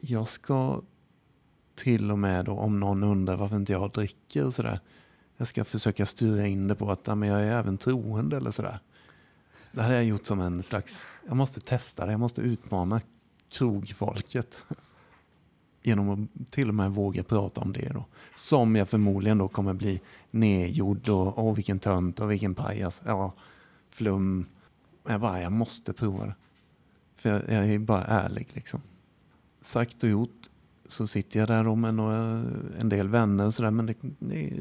jag 0.00 0.28
ska 0.28 0.82
till 1.74 2.10
och 2.10 2.18
med 2.18 2.44
då 2.44 2.52
om 2.52 2.80
någon 2.80 3.02
undrar 3.02 3.36
varför 3.36 3.56
inte 3.56 3.72
jag 3.72 3.90
dricker 3.90 4.46
och 4.46 4.54
sådär. 4.54 4.80
Jag 5.36 5.48
ska 5.48 5.64
försöka 5.64 6.06
styra 6.06 6.46
in 6.46 6.66
det 6.66 6.74
på 6.74 6.90
att 6.90 7.06
ja, 7.06 7.14
men 7.14 7.28
jag 7.28 7.40
är 7.40 7.52
även 7.52 7.78
troende 7.78 8.36
eller 8.36 8.50
sådär. 8.50 8.80
Det 9.72 9.82
hade 9.82 9.94
jag 9.94 10.04
gjort 10.04 10.26
som 10.26 10.40
en 10.40 10.62
slags, 10.62 11.06
jag 11.26 11.36
måste 11.36 11.60
testa 11.60 12.06
det, 12.06 12.12
jag 12.12 12.20
måste 12.20 12.40
utmana 12.40 13.00
krogfolket. 13.48 14.62
Genom 15.88 16.10
att 16.10 16.52
till 16.52 16.68
och 16.68 16.74
med 16.74 16.90
våga 16.90 17.24
prata 17.24 17.60
om 17.60 17.72
det 17.72 17.88
då. 17.94 18.04
Som 18.36 18.76
jag 18.76 18.88
förmodligen 18.88 19.38
då 19.38 19.48
kommer 19.48 19.74
bli 19.74 20.00
nedgjord 20.30 21.08
och 21.08 21.44
åh 21.44 21.54
vilken 21.54 21.78
tönt 21.78 22.20
och 22.20 22.30
vilken 22.30 22.54
pajas. 22.54 23.02
Ja, 23.06 23.34
flum. 23.90 24.46
Jag 25.08 25.20
bara, 25.20 25.42
jag 25.42 25.52
måste 25.52 25.92
prova 25.92 26.26
det. 26.26 26.34
För 27.14 27.30
jag, 27.30 27.42
jag 27.48 27.74
är 27.74 27.78
bara 27.78 28.04
ärlig 28.04 28.48
liksom. 28.52 28.80
Sagt 29.62 30.02
och 30.02 30.08
gjort 30.08 30.46
så 30.88 31.06
sitter 31.06 31.38
jag 31.38 31.48
där 31.48 31.64
då 31.64 31.74
med 31.74 31.94
några, 31.94 32.44
en 32.78 32.88
del 32.88 33.08
vänner 33.08 33.46
och 33.46 33.54
sådär. 33.54 33.70
Men 33.70 33.86
det, 33.86 33.96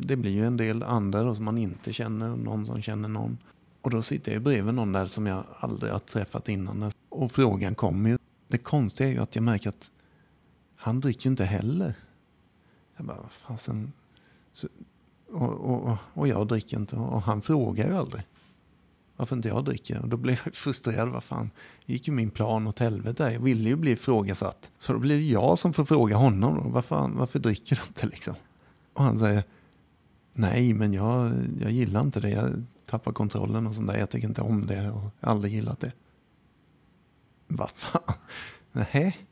det, 0.02 0.16
blir 0.16 0.32
ju 0.32 0.46
en 0.46 0.58
del 0.58 0.84
andra 0.84 1.24
då 1.24 1.36
som 1.36 1.46
man 1.46 1.58
inte 1.58 1.94
känner 1.94 2.32
och 2.32 2.40
någon 2.40 2.66
som 2.66 2.82
känner 2.82 3.10
någon. 3.10 3.38
Och 3.82 3.90
då 3.90 4.02
sitter 4.02 4.34
jag 4.34 4.42
bredvid 4.42 4.74
någon 4.74 4.92
där 4.92 5.06
som 5.06 5.26
jag 5.26 5.44
aldrig 5.60 5.92
har 5.92 6.00
träffat 6.00 6.50
innan. 6.50 6.92
Och 7.10 7.32
frågan 7.32 7.76
kommer 7.76 8.10
ju. 8.10 8.18
Det 8.48 8.58
konstiga 8.58 9.10
är 9.10 9.14
ju 9.14 9.20
att 9.20 9.36
jag 9.36 9.44
märker 9.44 9.70
att 9.70 9.92
han 10.78 11.00
dricker 11.00 11.26
ju 11.26 11.30
inte 11.32 11.46
heller. 11.46 11.94
Jag 12.98 13.06
bara, 13.06 13.18
vad 13.22 13.32
fasen. 13.32 13.92
Så, 14.54 14.68
och, 15.32 15.50
och, 15.54 15.84
och- 15.92 15.98
och 16.14 16.28
jag 16.28 16.48
dricker 16.48 16.78
inte 16.78 16.96
och 16.96 17.22
han 17.22 17.42
frågar 17.42 17.88
ju 17.88 17.96
aldrig 17.96 18.24
varför 19.20 19.36
inte 19.36 19.48
jag 19.48 19.66
dricker. 19.66 20.02
Och 20.02 20.10
då 20.10 20.18
blev 20.18 20.40
jag 20.46 20.56
frustrerad. 20.56 21.10
Vad 21.10 21.24
fan, 21.24 21.52
gick 21.86 22.08
ju 22.08 22.14
min 22.14 22.30
plan 22.32 22.68
åt 22.68 22.80
helvete. 22.80 23.30
Jag 23.34 23.40
ville 23.40 23.70
ju 23.70 23.76
bli 23.76 23.92
ifrågasatt. 23.92 24.72
Så 24.80 24.94
då 24.94 25.00
blir 25.00 25.16
det 25.18 25.24
jag 25.24 25.60
som 25.60 25.74
får 25.74 25.86
fråga 25.86 26.16
honom. 26.16 26.56
Då, 26.56 26.70
varför, 26.70 27.08
varför 27.14 27.40
dricker 27.40 27.76
du 27.76 27.82
inte 27.88 28.08
liksom? 28.08 28.36
Och 28.94 29.04
han 29.04 29.18
säger 29.18 29.44
nej, 30.34 30.74
men 30.74 30.94
jag, 30.94 31.32
jag 31.62 31.72
gillar 31.72 32.02
inte 32.02 32.20
det. 32.20 32.30
Jag 32.30 32.64
tappar 32.86 33.12
kontrollen 33.12 33.68
och 33.68 33.76
sånt 33.76 33.88
där. 33.88 33.98
Jag 33.98 34.10
tycker 34.10 34.28
inte 34.28 34.42
om 34.42 34.66
det 34.68 34.80
och 34.80 34.86
jag 34.86 35.28
har 35.28 35.32
aldrig 35.32 35.54
gillat 35.54 35.80
det. 35.80 35.92
Vad 37.48 37.70
fan? 37.70 38.14
Nej. 38.72 39.27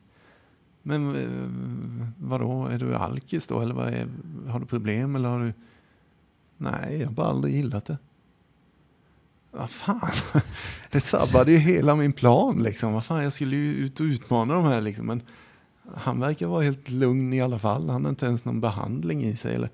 Men 0.88 1.16
eh, 1.16 2.12
vadå, 2.18 2.66
är 2.66 2.78
du 2.78 2.94
alkis 2.94 3.46
då? 3.46 3.60
Eller 3.60 3.74
vad 3.74 3.88
är, 3.88 4.06
har 4.48 4.60
du 4.60 4.66
problem? 4.66 5.16
Eller 5.16 5.28
har 5.28 5.40
du... 5.40 5.52
Nej, 6.56 6.98
jag 6.98 7.06
har 7.06 7.12
bara 7.12 7.26
aldrig 7.26 7.54
gillat 7.54 7.84
det. 7.84 7.98
Vad 9.50 9.70
fan? 9.70 10.10
Det 10.90 11.00
sabbade 11.00 11.52
ju 11.52 11.58
hela 11.58 11.96
min 11.96 12.12
plan. 12.12 12.62
Liksom. 12.62 12.92
Vad 12.92 13.04
fan, 13.04 13.22
jag 13.22 13.32
skulle 13.32 13.56
ju 13.56 13.74
ut 13.74 14.00
och 14.00 14.04
utmana 14.04 14.54
de 14.54 14.64
här. 14.64 14.80
Liksom. 14.80 15.06
Men 15.06 15.22
han 15.94 16.20
verkar 16.20 16.46
vara 16.46 16.62
helt 16.62 16.90
lugn 16.90 17.32
i 17.32 17.40
alla 17.40 17.58
fall. 17.58 17.88
Han 17.88 18.04
har 18.04 18.10
inte 18.10 18.26
ens 18.26 18.44
någon 18.44 18.60
behandling 18.60 19.24
i 19.24 19.36
sig. 19.36 19.54
Eller... 19.54 19.70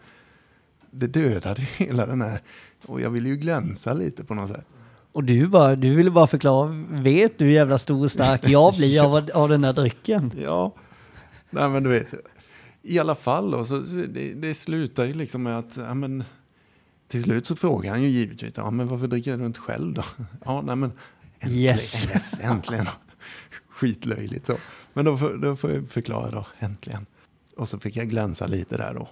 Det 0.90 1.06
dödade 1.06 1.62
hela 1.62 2.06
den 2.06 2.22
här... 2.22 2.40
Och 2.86 3.00
jag 3.00 3.10
ville 3.10 3.28
ju 3.28 3.36
glänsa 3.36 3.94
lite 3.94 4.24
på 4.24 4.34
något 4.34 4.50
sätt. 4.50 4.66
Och 5.12 5.24
du, 5.24 5.46
bara, 5.46 5.76
du 5.76 5.94
ville 5.94 6.10
bara 6.10 6.26
förklara, 6.26 6.86
vet 6.90 7.38
du 7.38 7.44
hur 7.44 7.52
jävla 7.52 7.78
stor 7.78 8.04
och 8.04 8.10
stark 8.10 8.48
jag 8.48 8.74
blir 8.74 9.00
av, 9.04 9.30
av 9.34 9.48
den 9.48 9.64
här 9.64 9.72
drycken? 9.72 10.32
Ja, 10.42 10.74
nej 11.52 11.70
men 11.70 11.82
du 11.82 11.90
vet. 11.90 12.14
I 12.82 12.98
alla 12.98 13.14
fall 13.14 13.50
då, 13.50 13.64
så, 13.64 13.86
så 13.86 13.94
det, 13.94 14.32
det 14.32 14.54
slutar 14.54 15.04
ju 15.04 15.12
liksom 15.12 15.42
med 15.42 15.58
att, 15.58 15.76
ja 15.76 15.94
men, 15.94 16.24
till 17.08 17.22
slut 17.22 17.46
så 17.46 17.56
frågar 17.56 17.90
han 17.90 18.02
ju 18.02 18.08
givetvis, 18.08 18.52
ja 18.56 18.70
men 18.70 18.86
varför 18.86 19.06
dricker 19.06 19.38
du 19.38 19.46
inte 19.46 19.60
själv 19.60 19.94
då? 19.94 20.04
Ja, 20.44 20.62
nej 20.62 20.76
men, 20.76 20.92
äntligen, 21.40 21.58
Yes. 21.58 22.08
yes, 22.10 22.40
äntligen. 22.40 22.86
Skitlöjligt 23.68 24.46
så. 24.46 24.56
Men 24.92 25.04
då, 25.04 25.16
då 25.42 25.56
får 25.56 25.70
jag 25.70 25.88
förklara 25.88 26.30
då, 26.30 26.46
äntligen. 26.58 27.06
Och 27.56 27.68
så 27.68 27.78
fick 27.78 27.96
jag 27.96 28.08
glänsa 28.08 28.46
lite 28.46 28.76
där 28.76 28.94
då. 28.94 29.08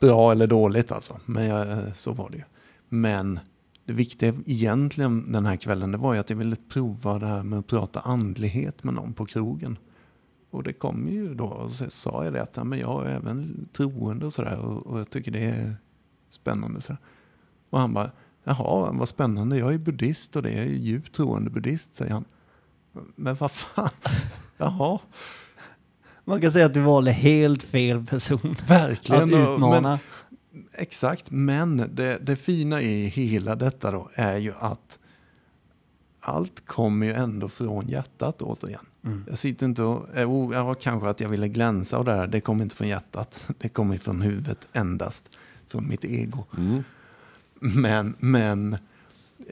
Bra 0.00 0.32
eller 0.32 0.46
dåligt 0.46 0.92
alltså, 0.92 1.20
men 1.26 1.44
jag, 1.46 1.96
så 1.96 2.12
var 2.12 2.30
det 2.30 2.36
ju. 2.36 2.44
Men 2.88 3.40
det 3.84 3.92
viktiga 3.92 4.34
egentligen 4.46 5.32
den 5.32 5.46
här 5.46 5.56
kvällen, 5.56 5.92
det 5.92 5.98
var 5.98 6.14
ju 6.14 6.20
att 6.20 6.30
jag 6.30 6.36
ville 6.36 6.56
prova 6.68 7.18
det 7.18 7.26
här 7.26 7.42
med 7.42 7.58
att 7.58 7.66
prata 7.66 8.00
andlighet 8.00 8.84
med 8.84 8.94
någon 8.94 9.12
på 9.14 9.26
krogen. 9.26 9.78
Och 10.54 10.62
det 10.62 10.72
kom 10.72 11.08
ju 11.08 11.34
då, 11.34 11.44
och 11.44 11.70
så 11.70 11.90
sa 11.90 12.24
jag 12.24 12.32
det 12.32 12.42
att 12.42 12.56
ja, 12.56 12.64
men 12.64 12.78
jag 12.78 13.06
är 13.06 13.10
även 13.16 13.68
troende 13.72 14.26
och 14.26 14.32
sådär 14.32 14.58
och, 14.58 14.86
och 14.86 15.00
jag 15.00 15.10
tycker 15.10 15.30
det 15.30 15.44
är 15.44 15.76
spännande. 16.28 16.80
Så 16.80 16.96
och 17.70 17.80
han 17.80 17.94
bara, 17.94 18.10
jaha 18.44 18.92
vad 18.92 19.08
spännande, 19.08 19.58
jag 19.58 19.74
är 19.74 19.78
buddhist 19.78 20.36
och 20.36 20.42
det 20.42 20.50
är 20.50 20.64
djupt 20.64 21.14
troende 21.14 21.50
buddhist, 21.50 21.94
säger 21.94 22.12
han. 22.12 22.24
Men 23.16 23.34
vad 23.34 23.50
fan, 23.50 23.90
jaha, 24.56 24.98
Man 26.24 26.40
kan 26.40 26.52
säga 26.52 26.66
att 26.66 26.74
du 26.74 26.80
valde 26.80 27.12
helt 27.12 27.62
fel 27.62 28.06
person 28.06 28.56
verkligen. 28.68 29.22
att 29.22 29.54
utmana. 29.54 29.98
Men, 30.50 30.64
exakt, 30.78 31.30
men 31.30 31.76
det, 31.76 32.18
det 32.22 32.36
fina 32.36 32.80
i 32.80 33.06
hela 33.06 33.56
detta 33.56 33.90
då 33.90 34.10
är 34.14 34.36
ju 34.36 34.52
att 34.58 34.98
allt 36.20 36.66
kommer 36.66 37.06
ju 37.06 37.12
ändå 37.12 37.48
från 37.48 37.88
hjärtat 37.88 38.42
återigen. 38.42 38.86
Jag 39.28 39.38
sitter 39.38 39.66
inte 39.66 39.82
och, 39.82 40.06
jo, 40.16 40.54
ja, 40.54 40.74
kanske 40.74 41.08
att 41.08 41.20
jag 41.20 41.28
ville 41.28 41.48
glänsa 41.48 41.98
och 41.98 42.04
det 42.04 42.12
där, 42.12 42.26
det 42.26 42.40
kommer 42.40 42.62
inte 42.62 42.76
från 42.76 42.88
hjärtat. 42.88 43.48
Det 43.58 43.68
kommer 43.68 43.98
från 43.98 44.20
huvudet 44.20 44.68
endast, 44.72 45.24
från 45.68 45.88
mitt 45.88 46.04
ego. 46.04 46.44
Men, 47.60 48.14
men 48.18 48.76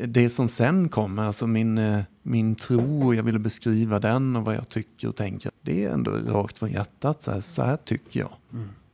det 0.07 0.31
som 0.31 0.49
sen 0.49 0.89
kommer, 0.89 1.23
alltså 1.23 1.47
min, 1.47 1.79
eh, 1.79 2.01
min 2.23 2.55
tro, 2.55 3.07
och 3.07 3.15
jag 3.15 3.23
ville 3.23 3.39
beskriva 3.39 3.99
den 3.99 4.37
och 4.37 4.45
vad 4.45 4.55
jag 4.55 4.69
tycker 4.69 5.09
och 5.09 5.17
tänker. 5.17 5.51
Det 5.63 5.85
är 5.85 5.93
ändå 5.93 6.11
rakt 6.11 6.59
från 6.59 6.71
hjärtat. 6.71 7.23
Så 7.23 7.31
här, 7.31 7.41
så 7.41 7.63
här 7.63 7.77
tycker 7.77 8.21
jag. 8.21 8.33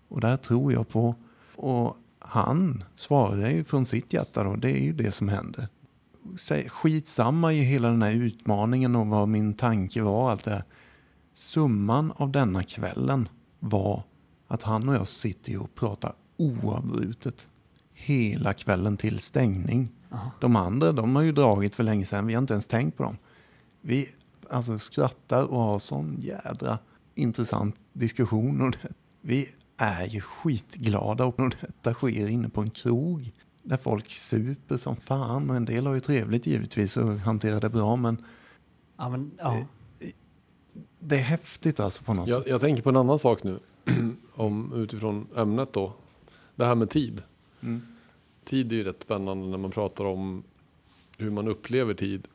Och 0.09 0.21
det 0.21 0.27
här 0.27 0.37
tror 0.37 0.73
jag 0.73 0.89
på. 0.89 1.15
Och 1.57 1.97
han 2.19 2.85
svarar 2.95 3.51
ju 3.51 3.65
från 3.65 3.87
sitt 3.87 4.13
hjärta 4.13 4.45
då. 4.45 4.57
Det 4.57 4.71
är 4.71 4.85
ju 4.85 4.93
det 4.93 5.13
som 5.13 5.29
händer. 5.29 5.69
Skitsamma 6.69 7.53
i 7.53 7.61
hela 7.63 7.89
den 7.89 8.03
här 8.03 8.13
utmaningen 8.13 8.97
och 8.97 9.07
vad 9.07 9.29
min 9.29 9.55
tanke 9.55 10.03
var. 10.03 10.31
Allt 10.31 10.45
det 10.45 10.51
här. 10.51 10.65
Summan 11.35 12.13
av 12.17 12.33
denna 12.33 12.63
kvällen 12.63 13.29
var 13.61 14.03
att 14.49 14.63
han 14.63 14.89
och 14.89 14.95
jag 14.95 15.09
sitter 15.09 15.63
och 15.63 15.75
pratar 15.75 16.13
oavbrutet 16.37 17.49
hela 17.95 18.55
kvällen 18.55 18.97
till 18.97 19.19
stängning. 19.19 19.89
De 20.41 20.57
andra, 20.57 20.93
de 20.93 21.17
har 21.17 21.23
ju 21.23 21.33
dragit 21.33 21.75
för 21.75 21.85
länge 21.85 22.07
sedan. 22.07 22.27
Vi 22.27 22.35
har 22.35 22.43
inte 22.43 22.53
ens 22.53 22.67
tänkt 22.67 22.97
på 22.97 23.03
dem. 23.03 23.17
Vi 23.81 24.09
alltså, 24.51 24.79
skrattar 24.79 25.45
och 25.45 25.61
har 25.61 25.79
sån 25.79 26.21
jädra 26.21 26.79
intressant 27.15 27.77
diskussion. 27.93 28.61
Och 28.61 28.71
det. 28.71 28.89
Vi 29.21 29.49
är 29.77 30.07
ju 30.07 30.21
skitglada 30.21 31.25
och 31.25 31.55
detta 31.61 31.95
sker 31.95 32.29
inne 32.29 32.49
på 32.49 32.61
en 32.61 32.71
krog 32.71 33.33
där 33.69 33.77
folk 33.77 34.11
super 34.11 34.77
som 34.77 34.97
fan. 34.97 35.51
Och 35.51 35.57
en 35.57 35.65
del 35.65 35.87
har 35.87 35.95
ju 35.95 36.01
trevligt 36.01 36.47
givetvis 36.47 36.97
och 36.97 37.13
hanterar 37.13 37.61
det 37.61 37.69
bra. 37.71 37.97
Men 37.97 38.25
Ja, 38.97 39.09
men, 39.09 39.31
ja. 39.39 39.65
det 40.99 41.17
är 41.17 41.23
häftigt 41.23 41.81
alltså 41.81 42.05
på 42.05 42.15
något 42.15 42.29
Jag, 42.29 42.39
sätt. 42.39 42.51
jag 42.51 42.61
tänker 42.61 42.83
på 42.83 42.89
en 42.89 42.97
annan 42.97 43.19
sak 43.19 43.43
nu. 43.43 43.59
om, 44.35 44.73
utifrån 44.77 45.27
ämnet 45.37 45.73
då. 45.73 45.93
Det 46.55 46.65
här 46.65 46.75
med 46.75 46.91
tid. 46.91 47.23
Mm. 47.61 47.83
Tid 48.45 48.73
är 48.73 48.77
ju 48.77 48.85
rätt 48.85 49.03
spännande 49.03 49.47
när 49.47 49.59
man 49.59 49.71
pratar 49.71 50.05
om 50.05 50.43
hur 51.19 51.31
man 51.31 51.49
upplever 51.49 51.95
tid 51.95 52.29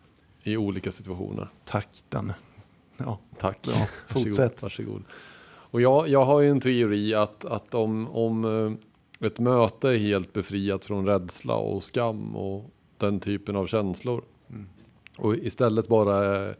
i 0.43 0.57
olika 0.57 0.91
situationer. 0.91 1.49
Tack 1.65 2.03
Danne. 2.09 2.35
Ja, 2.97 3.19
Tack. 3.39 3.67
Varsågod. 3.67 3.87
Fortsätt. 4.07 4.61
Varsågod. 4.61 5.03
Och 5.45 5.81
jag, 5.81 6.07
jag 6.07 6.25
har 6.25 6.39
ju 6.41 6.49
en 6.49 6.59
teori 6.59 7.13
att, 7.15 7.45
att 7.45 7.73
om, 7.73 8.07
om 8.07 8.45
eh, 8.45 8.87
ett 9.25 9.39
möte 9.39 9.89
är 9.89 9.97
helt 9.97 10.33
befriat 10.33 10.85
från 10.85 11.05
rädsla 11.05 11.55
och 11.55 11.83
skam 11.83 12.35
och 12.35 12.71
den 12.97 13.19
typen 13.19 13.55
av 13.55 13.67
känslor 13.67 14.23
och 15.17 15.35
istället 15.35 15.87
bara 15.87 16.15
är 16.15 16.55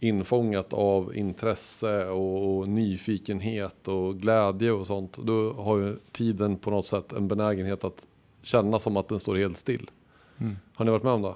infångat 0.00 0.72
av 0.72 1.16
intresse 1.16 2.06
och, 2.08 2.58
och 2.58 2.68
nyfikenhet 2.68 3.88
och 3.88 4.18
glädje 4.18 4.72
och 4.72 4.86
sånt, 4.86 5.18
då 5.18 5.52
har 5.52 5.78
ju 5.78 5.96
tiden 6.12 6.56
på 6.56 6.70
något 6.70 6.86
sätt 6.86 7.12
en 7.12 7.28
benägenhet 7.28 7.84
att 7.84 8.06
känna 8.42 8.78
som 8.78 8.96
att 8.96 9.08
den 9.08 9.20
står 9.20 9.36
helt 9.36 9.58
still. 9.58 9.90
Mm. 10.38 10.56
Har 10.74 10.84
ni 10.84 10.90
varit 10.90 11.02
med 11.02 11.12
om 11.12 11.22
det? 11.22 11.34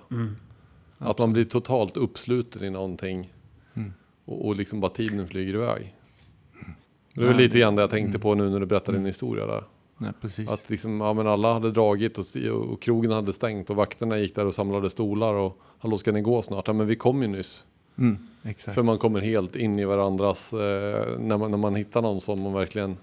Att 0.98 1.18
man 1.18 1.32
blir 1.32 1.44
totalt 1.44 1.96
uppsluten 1.96 2.64
i 2.64 2.70
någonting 2.70 3.32
Mm. 3.74 3.92
och, 4.24 4.46
och 4.46 4.56
liksom 4.56 4.80
bara 4.80 4.90
tiden 4.90 5.28
flyger 5.28 5.54
iväg. 5.54 5.94
Det 7.14 7.26
var 7.26 7.34
lite 7.34 7.58
grann 7.58 7.74
det 7.74 7.82
jag 7.82 7.90
tänkte 7.90 8.18
på 8.18 8.34
nu 8.34 8.50
när 8.50 8.60
du 8.60 8.66
berättade 8.66 8.98
din 8.98 9.06
historia 9.06 9.46
där. 9.46 9.64
Nej, 9.98 10.10
precis. 10.20 10.48
Att 10.48 10.70
liksom, 10.70 11.00
ja, 11.00 11.12
men 11.12 11.26
alla 11.26 11.52
hade 11.52 11.70
dragit 11.70 12.18
och, 12.18 12.24
och 12.72 12.82
krogen 12.82 13.10
hade 13.10 13.32
stängt 13.32 13.70
och 13.70 13.76
vakterna 13.76 14.18
gick 14.18 14.34
där 14.34 14.46
och 14.46 14.54
samlade 14.54 14.90
stolar 14.90 15.34
och 15.34 15.58
hallå 15.78 15.98
ska 15.98 16.12
ni 16.12 16.20
gå 16.20 16.42
snart? 16.42 16.66
Ja 16.66 16.72
men 16.72 16.86
vi 16.86 16.96
kom 16.96 17.22
ju 17.22 17.28
nyss. 17.28 17.64
Mm, 17.98 18.18
exakt. 18.42 18.74
För 18.74 18.82
man 18.82 18.98
kommer 18.98 19.20
helt 19.20 19.56
in 19.56 19.78
i 19.78 19.84
varandras, 19.84 20.52
eh, 20.52 21.18
när, 21.18 21.38
man, 21.38 21.50
när 21.50 21.58
man 21.58 21.74
hittar 21.74 22.02
någon 22.02 22.20
som 22.20 22.40
man 22.40 22.52
verkligen 22.52 22.96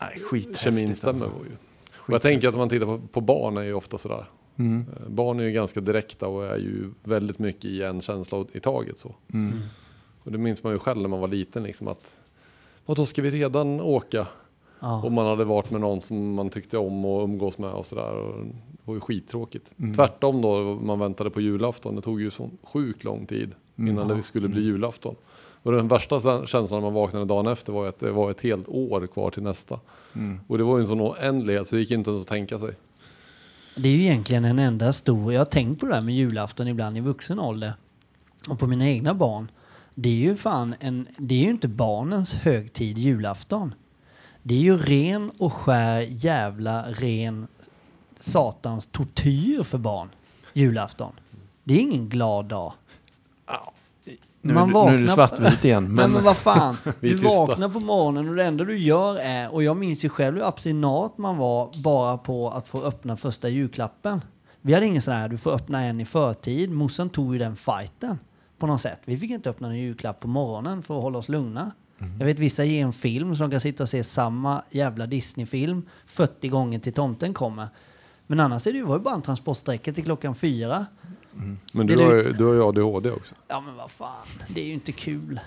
Nej, 0.00 0.44
kemin 0.56 0.96
stämmer 0.96 1.24
alltså. 1.24 1.38
Ju. 1.44 1.56
Och 1.94 2.14
jag 2.14 2.22
tänker 2.22 2.48
att 2.48 2.54
om 2.54 2.58
man 2.58 2.68
tittar 2.68 2.86
på, 2.86 3.00
på 3.12 3.20
barn 3.20 3.56
är 3.56 3.62
ju 3.62 3.74
ofta 3.74 3.98
sådär. 3.98 4.26
Mm. 4.56 4.86
Eh, 4.96 5.08
Barn 5.08 5.40
är 5.40 5.44
ju 5.44 5.52
ganska 5.52 5.80
direkta 5.80 6.28
och 6.28 6.46
är 6.46 6.56
ju 6.56 6.90
väldigt 7.02 7.38
mycket 7.38 7.64
i 7.64 7.82
en 7.82 8.00
känsla 8.00 8.44
i 8.52 8.60
taget 8.60 8.98
så. 8.98 9.14
Mm. 9.32 9.60
Och 10.22 10.32
det 10.32 10.38
minns 10.38 10.62
man 10.62 10.72
ju 10.72 10.78
själv 10.78 11.00
när 11.00 11.08
man 11.08 11.20
var 11.20 11.28
liten 11.28 11.62
liksom 11.62 11.88
att 11.88 12.14
då 12.86 13.06
ska 13.06 13.22
vi 13.22 13.30
redan 13.30 13.80
åka? 13.80 14.26
Ja. 14.84 15.02
Om 15.04 15.14
man 15.14 15.26
hade 15.26 15.44
varit 15.44 15.70
med 15.70 15.80
någon 15.80 16.00
som 16.00 16.34
man 16.34 16.48
tyckte 16.48 16.78
om 16.78 17.04
och 17.04 17.24
umgås 17.24 17.58
med 17.58 17.70
och 17.70 17.86
sådär. 17.86 18.12
och 18.12 18.44
Det 18.44 18.80
var 18.84 18.94
ju 18.94 19.00
skittråkigt. 19.00 19.72
Mm. 19.78 19.94
Tvärtom 19.94 20.42
då, 20.42 20.78
man 20.82 20.98
väntade 20.98 21.30
på 21.30 21.40
julafton. 21.40 21.96
Det 21.96 22.02
tog 22.02 22.20
ju 22.20 22.30
så 22.30 22.50
sjukt 22.62 23.04
lång 23.04 23.26
tid 23.26 23.54
Mm. 23.76 23.90
innan 23.90 24.08
det 24.08 24.22
skulle 24.22 24.48
bli 24.48 24.62
julafton. 24.62 25.14
Och 25.62 25.72
den 25.72 25.88
värsta 25.88 26.20
känslan 26.46 26.80
när 26.80 26.80
man 26.80 26.94
vaknade 26.94 27.24
dagen 27.24 27.46
efter 27.46 27.72
var 27.72 27.88
att 27.88 27.98
det 27.98 28.10
var 28.10 28.30
ett 28.30 28.40
helt 28.40 28.68
år 28.68 29.06
kvar 29.06 29.30
till 29.30 29.42
nästa. 29.42 29.80
Mm. 30.14 30.40
Och 30.46 30.58
det 30.58 30.64
var 30.64 30.76
ju 30.76 30.80
en 30.80 30.86
sån 30.86 31.00
oändlighet 31.00 31.68
så 31.68 31.74
det 31.74 31.80
gick 31.80 31.90
inte 31.90 32.10
ens 32.10 32.22
att 32.22 32.28
tänka 32.28 32.58
sig. 32.58 32.70
Det 33.76 33.88
är 33.88 33.92
ju 33.92 34.02
egentligen 34.02 34.44
en 34.44 34.58
enda 34.58 34.92
stor... 34.92 35.32
Jag 35.32 35.40
har 35.40 35.46
tänkt 35.46 35.80
på 35.80 35.86
det 35.86 35.94
här 35.94 36.02
med 36.02 36.14
julafton 36.14 36.68
ibland 36.68 36.96
i 36.96 37.00
vuxen 37.00 37.38
ålder. 37.38 37.72
Och 38.48 38.58
på 38.58 38.66
mina 38.66 38.88
egna 38.88 39.14
barn. 39.14 39.50
Det 39.94 40.08
är 40.08 40.28
ju 40.30 40.36
fan 40.36 40.74
en... 40.80 41.06
Det 41.18 41.34
är 41.34 41.44
ju 41.44 41.50
inte 41.50 41.68
barnens 41.68 42.34
högtid 42.34 42.98
julafton. 42.98 43.74
Det 44.46 44.54
är 44.54 44.58
ju 44.60 44.76
ren 44.78 45.30
och 45.38 45.52
skär 45.52 46.00
jävla 46.10 46.82
ren 46.90 47.46
satans 48.18 48.86
tortyr 48.92 49.62
för 49.62 49.78
barn. 49.78 50.08
Julafton. 50.52 51.12
Det 51.64 51.74
är 51.74 51.78
ingen 51.80 52.08
glad 52.08 52.44
dag. 52.44 52.72
Nu, 54.42 54.54
Man 54.54 54.68
du- 54.68 54.74
nu 54.74 54.80
är 54.80 54.98
du 54.98 55.06
vaknar- 55.06 55.14
svartvit 55.14 55.64
igen. 55.64 55.94
Men, 55.94 56.10
Men, 56.12 56.24
vad 56.24 56.36
fan, 56.36 56.76
du 57.00 57.14
vaknar 57.14 57.68
på 57.68 57.80
morgonen 57.80 58.28
och 58.28 58.34
det 58.36 58.44
enda 58.44 58.64
du 58.64 58.78
gör 58.78 59.16
är, 59.16 59.54
och 59.54 59.62
jag 59.62 59.76
minns 59.76 60.04
ju 60.04 60.08
själv 60.08 60.36
hur 60.36 60.48
abstinat 60.48 61.18
man 61.18 61.36
var 61.38 61.70
bara 61.82 62.18
på 62.18 62.50
att 62.50 62.68
få 62.68 62.82
öppna 62.82 63.16
första 63.16 63.48
julklappen. 63.48 64.20
Vi 64.62 64.74
hade 64.74 64.86
ingen 64.86 65.02
sån 65.02 65.14
här, 65.14 65.28
du 65.28 65.38
får 65.38 65.50
öppna 65.52 65.82
en 65.84 66.00
i 66.00 66.04
förtid. 66.04 66.70
Morsan 66.70 67.10
tog 67.10 67.32
ju 67.32 67.38
den 67.38 67.56
fighten 67.56 68.18
på 68.58 68.66
något 68.66 68.80
sätt. 68.80 69.00
Vi 69.04 69.16
fick 69.16 69.30
inte 69.30 69.50
öppna 69.50 69.68
en 69.68 69.76
julklapp 69.78 70.20
på 70.20 70.28
morgonen 70.28 70.82
för 70.82 70.96
att 70.96 71.02
hålla 71.02 71.18
oss 71.18 71.28
lugna. 71.28 71.70
Jag 72.18 72.26
vet 72.26 72.38
vissa 72.38 72.64
ger 72.64 72.84
en 72.84 72.92
film 72.92 73.36
så 73.36 73.42
de 73.42 73.50
kan 73.50 73.60
sitta 73.60 73.82
och 73.82 73.88
se 73.88 74.04
samma 74.04 74.62
jävla 74.70 75.06
Disney-film 75.06 75.82
40 76.06 76.48
gånger 76.48 76.78
till 76.78 76.92
tomten 76.92 77.34
kommer. 77.34 77.68
Men 78.26 78.40
annars 78.40 78.66
är 78.66 78.72
det 78.72 78.78
ju, 78.78 78.84
var 78.84 78.96
ju 78.96 79.02
bara 79.02 79.14
en 79.14 79.22
transportsträcka 79.22 79.92
till 79.92 80.04
klockan 80.04 80.34
fyra. 80.34 80.86
Men 81.72 81.86
Det 81.86 81.94
du 81.96 82.02
är 82.02 82.06
har, 82.06 82.14
ju, 82.14 82.32
du 82.32 82.44
har 82.44 82.54
ju 82.54 82.62
ADHD 82.62 83.10
också. 83.10 83.34
Ja 83.48 83.60
men 83.60 83.74
vad 83.76 83.90
fan, 83.90 84.26
det 84.48 84.60
är 84.60 84.66
ju 84.66 84.72
inte 84.72 84.92
kul. 84.92 85.40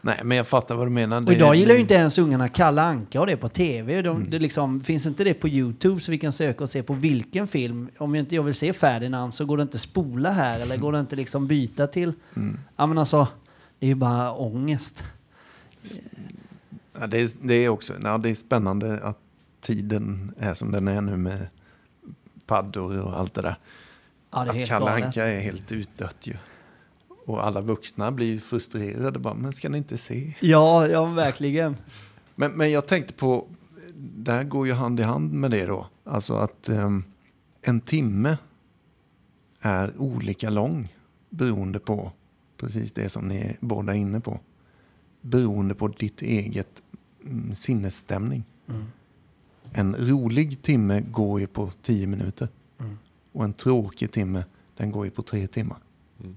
nej, 0.00 0.20
men 0.24 0.36
jag 0.36 0.46
fattar 0.46 0.76
vad 0.76 0.86
du 0.86 0.90
menar. 0.90 1.26
Och 1.26 1.32
idag 1.32 1.54
gillar 1.56 1.74
ju 1.74 1.80
inte 1.80 1.94
ens 1.94 2.18
ungarna 2.18 2.48
Kalle 2.48 2.82
Anka 2.82 3.20
och 3.20 3.26
det 3.26 3.36
på 3.36 3.48
tv. 3.48 4.02
De, 4.02 4.16
Mm. 4.16 4.30
det 4.30 4.38
liksom, 4.38 4.80
finns 4.80 5.06
inte 5.06 5.24
det 5.24 5.34
på 5.34 5.48
Youtube 5.48 6.00
så 6.00 6.10
vi 6.10 6.18
kan 6.18 6.32
söka 6.32 6.64
och 6.64 6.70
se 6.70 6.82
på 6.82 6.92
vilken 6.92 7.46
film. 7.46 7.88
Om 7.98 8.14
jag 8.14 8.22
inte 8.22 8.34
jag 8.34 8.42
vill 8.42 8.54
se 8.54 8.72
Ferdinand 8.72 9.34
så 9.34 9.44
går 9.44 9.56
det 9.56 9.62
inte 9.62 9.78
spola 9.78 10.30
här 10.30 10.60
eller 10.60 10.76
går 10.76 10.92
det 10.92 11.00
inte 11.00 11.16
liksom 11.16 11.46
byta 11.46 11.86
till... 11.86 12.12
Mm. 12.36 12.58
Ja 12.76 12.86
men 12.86 12.98
alltså, 12.98 13.28
det 13.78 13.86
är 13.86 13.88
ju 13.88 13.94
bara 13.94 14.32
ångest. 14.32 15.04
Ja, 17.00 17.06
det, 17.06 17.20
är, 17.20 17.30
det, 17.42 17.54
är 17.54 17.68
också, 17.68 17.94
ja, 18.02 18.18
det 18.18 18.30
är 18.30 18.34
spännande 18.34 19.00
att 19.02 19.18
tiden 19.60 20.34
är 20.38 20.54
som 20.54 20.70
den 20.70 20.88
är 20.88 21.00
nu 21.00 21.16
med 21.16 21.48
paddor 22.46 23.00
och 23.00 23.18
allt 23.18 23.34
det 23.34 23.42
där. 23.42 23.56
Ja 24.30 24.44
det 24.44 24.58
är 24.58 24.62
att 24.62 24.68
Kalle. 24.68 24.90
Anka 24.90 25.24
är 25.24 25.40
helt 25.40 25.72
utdött 25.72 26.26
ju. 26.26 26.34
Och 27.26 27.46
alla 27.46 27.60
vuxna 27.60 28.12
blir 28.12 28.38
frustrerade 28.38 29.18
bara, 29.18 29.34
men 29.34 29.52
ska 29.52 29.68
ni 29.68 29.78
inte 29.78 29.98
se? 29.98 30.34
Ja, 30.40 30.86
ja 30.86 31.04
verkligen. 31.04 31.76
Men, 32.34 32.52
men 32.52 32.70
jag 32.70 32.86
tänkte 32.86 33.14
på, 33.14 33.46
det 33.96 34.32
här 34.32 34.44
går 34.44 34.66
ju 34.66 34.72
hand 34.72 35.00
i 35.00 35.02
hand 35.02 35.32
med 35.32 35.50
det 35.50 35.66
då. 35.66 35.86
Alltså 36.04 36.34
att 36.34 36.68
ehm, 36.68 37.04
en 37.62 37.80
timme 37.80 38.36
är 39.60 39.90
olika 39.98 40.50
lång 40.50 40.88
beroende 41.30 41.78
på 41.78 42.12
precis 42.56 42.92
det 42.92 43.08
som 43.08 43.28
ni 43.28 43.36
är 43.36 43.56
båda 43.60 43.94
inne 43.94 44.20
på. 44.20 44.40
Beroende 45.20 45.74
på 45.74 45.88
ditt 45.88 46.22
eget 46.22 46.82
mm, 47.24 47.54
sinnesstämning. 47.54 48.44
Mm. 48.68 48.84
En 49.72 49.96
rolig 49.96 50.62
timme 50.62 51.00
går 51.00 51.40
ju 51.40 51.46
på 51.46 51.70
tio 51.82 52.06
minuter. 52.06 52.48
Mm. 52.80 52.98
Och 53.32 53.44
en 53.44 53.52
tråkig 53.52 54.10
timme, 54.10 54.44
den 54.76 54.92
går 54.92 55.04
ju 55.04 55.10
på 55.10 55.22
tre 55.22 55.46
timmar. 55.46 55.78
Mm. 56.20 56.36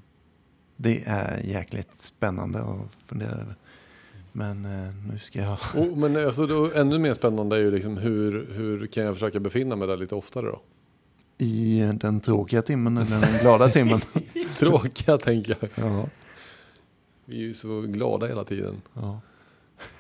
Det 0.78 1.04
är 1.06 1.44
jäkligt 1.44 2.02
spännande 2.02 2.60
att 2.60 2.94
fundera 3.06 3.32
över. 3.32 3.56
Men 4.32 4.66
eh, 4.66 4.94
nu 5.12 5.20
ska 5.20 5.40
jag... 5.40 5.58
Och, 5.76 5.98
men 5.98 6.26
alltså, 6.26 6.48
då, 6.48 6.72
ännu 6.76 7.00
mer 7.00 7.14
spännande 7.14 7.56
är 7.56 7.60
ju 7.60 7.72
liksom 7.72 7.98
hur, 7.98 8.48
hur 8.52 8.88
kan 8.88 9.04
jag 9.04 9.14
försöka 9.14 9.40
befinna 9.40 9.76
mig 9.76 9.88
där 9.88 9.98
lite 9.98 10.16
oftare 10.16 10.46
då? 10.46 10.62
I 11.38 11.92
den 11.94 12.20
tråkiga 12.20 12.62
timmen 12.62 12.98
eller 12.98 13.22
den 13.22 13.40
glada 13.42 13.68
timmen? 13.68 14.02
Tråkiga 14.58 15.18
tänker 15.18 15.58
jag. 15.60 15.70
ja, 15.76 16.06
Vi 17.32 17.38
är 17.38 17.42
ju 17.42 17.54
så 17.54 17.82
glada 17.82 18.28
hela 18.28 18.44
tiden. 18.44 18.82
ja. 18.94 19.20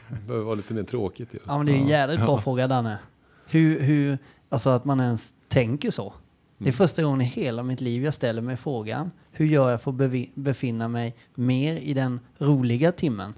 Det 0.10 0.28
behöver 0.28 0.46
vara 0.46 0.56
lite 0.56 0.74
mer 0.74 0.84
tråkigt 0.84 1.34
ju. 1.34 1.40
Ja 1.48 1.58
men 1.58 1.66
det 1.66 1.72
är 1.72 1.78
en 1.78 1.88
jävligt 1.88 2.20
bra 2.20 2.42
fråga 2.42 2.68
Danne. 2.68 2.98
Hur, 3.46 3.80
hur, 3.80 4.18
alltså 4.50 4.70
att 4.70 4.86
man 4.86 5.00
ens 5.00 5.34
tänker 5.48 5.92
så. 5.92 6.14
Det 6.58 6.70
är 6.70 6.74
första 6.74 7.04
gången 7.04 7.22
i 7.22 7.24
hela 7.24 7.64
mitt 7.64 7.82
liv 7.82 8.04
jag 8.04 8.14
ställer 8.14 8.42
mig 8.42 8.58
frågan. 8.58 9.12
Hur 9.32 9.46
gör 9.46 9.72
jag 9.72 9.82
för 9.82 9.92
att 9.92 10.36
befinna 10.36 10.88
mig 10.88 11.16
mer 11.36 11.78
i 11.78 11.94
den 11.94 12.20
roliga 12.38 12.92
timmen? 12.92 13.34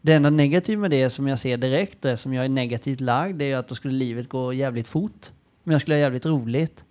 Det 0.00 0.12
enda 0.12 0.30
negativa 0.30 0.80
med 0.80 0.90
det 0.90 1.10
som 1.10 1.28
jag 1.28 1.38
ser 1.38 1.56
direkt, 1.56 2.02
det 2.02 2.16
som 2.16 2.34
jag 2.34 2.44
är 2.44 2.48
negativt 2.48 3.00
lagd, 3.00 3.38
det 3.38 3.52
är 3.52 3.56
att 3.56 3.68
då 3.68 3.74
skulle 3.74 3.94
livet 3.94 4.28
gå 4.28 4.52
jävligt 4.52 4.88
fort. 4.88 5.30
Men 5.64 5.72
jag 5.72 5.80
skulle 5.80 5.94
ha 5.94 6.00
jävligt 6.00 6.26
roligt. 6.26 6.84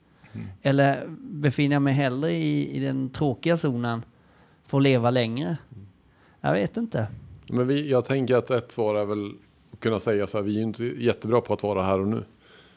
Eller 0.61 1.03
befinner 1.19 1.75
jag 1.75 1.81
mig 1.81 1.93
hellre 1.93 2.31
i, 2.31 2.77
i 2.77 2.79
den 2.79 3.09
tråkiga 3.09 3.57
zonen 3.57 4.01
för 4.65 4.77
att 4.77 4.83
leva 4.83 5.11
längre? 5.11 5.57
Jag 6.41 6.53
vet 6.53 6.77
inte. 6.77 7.07
Men 7.47 7.67
vi, 7.67 7.89
jag 7.89 8.05
tänker 8.05 8.35
att 8.35 8.51
ett 8.51 8.71
svar 8.71 8.95
är 8.95 9.05
väl 9.05 9.31
att 9.71 9.79
kunna 9.79 9.99
säga 9.99 10.27
så 10.27 10.37
här, 10.37 10.43
vi 10.43 10.51
är 10.51 10.57
ju 10.57 10.63
inte 10.63 10.83
jättebra 10.83 11.41
på 11.41 11.53
att 11.53 11.63
vara 11.63 11.83
här 11.83 11.99
och 11.99 12.07
nu. 12.07 12.23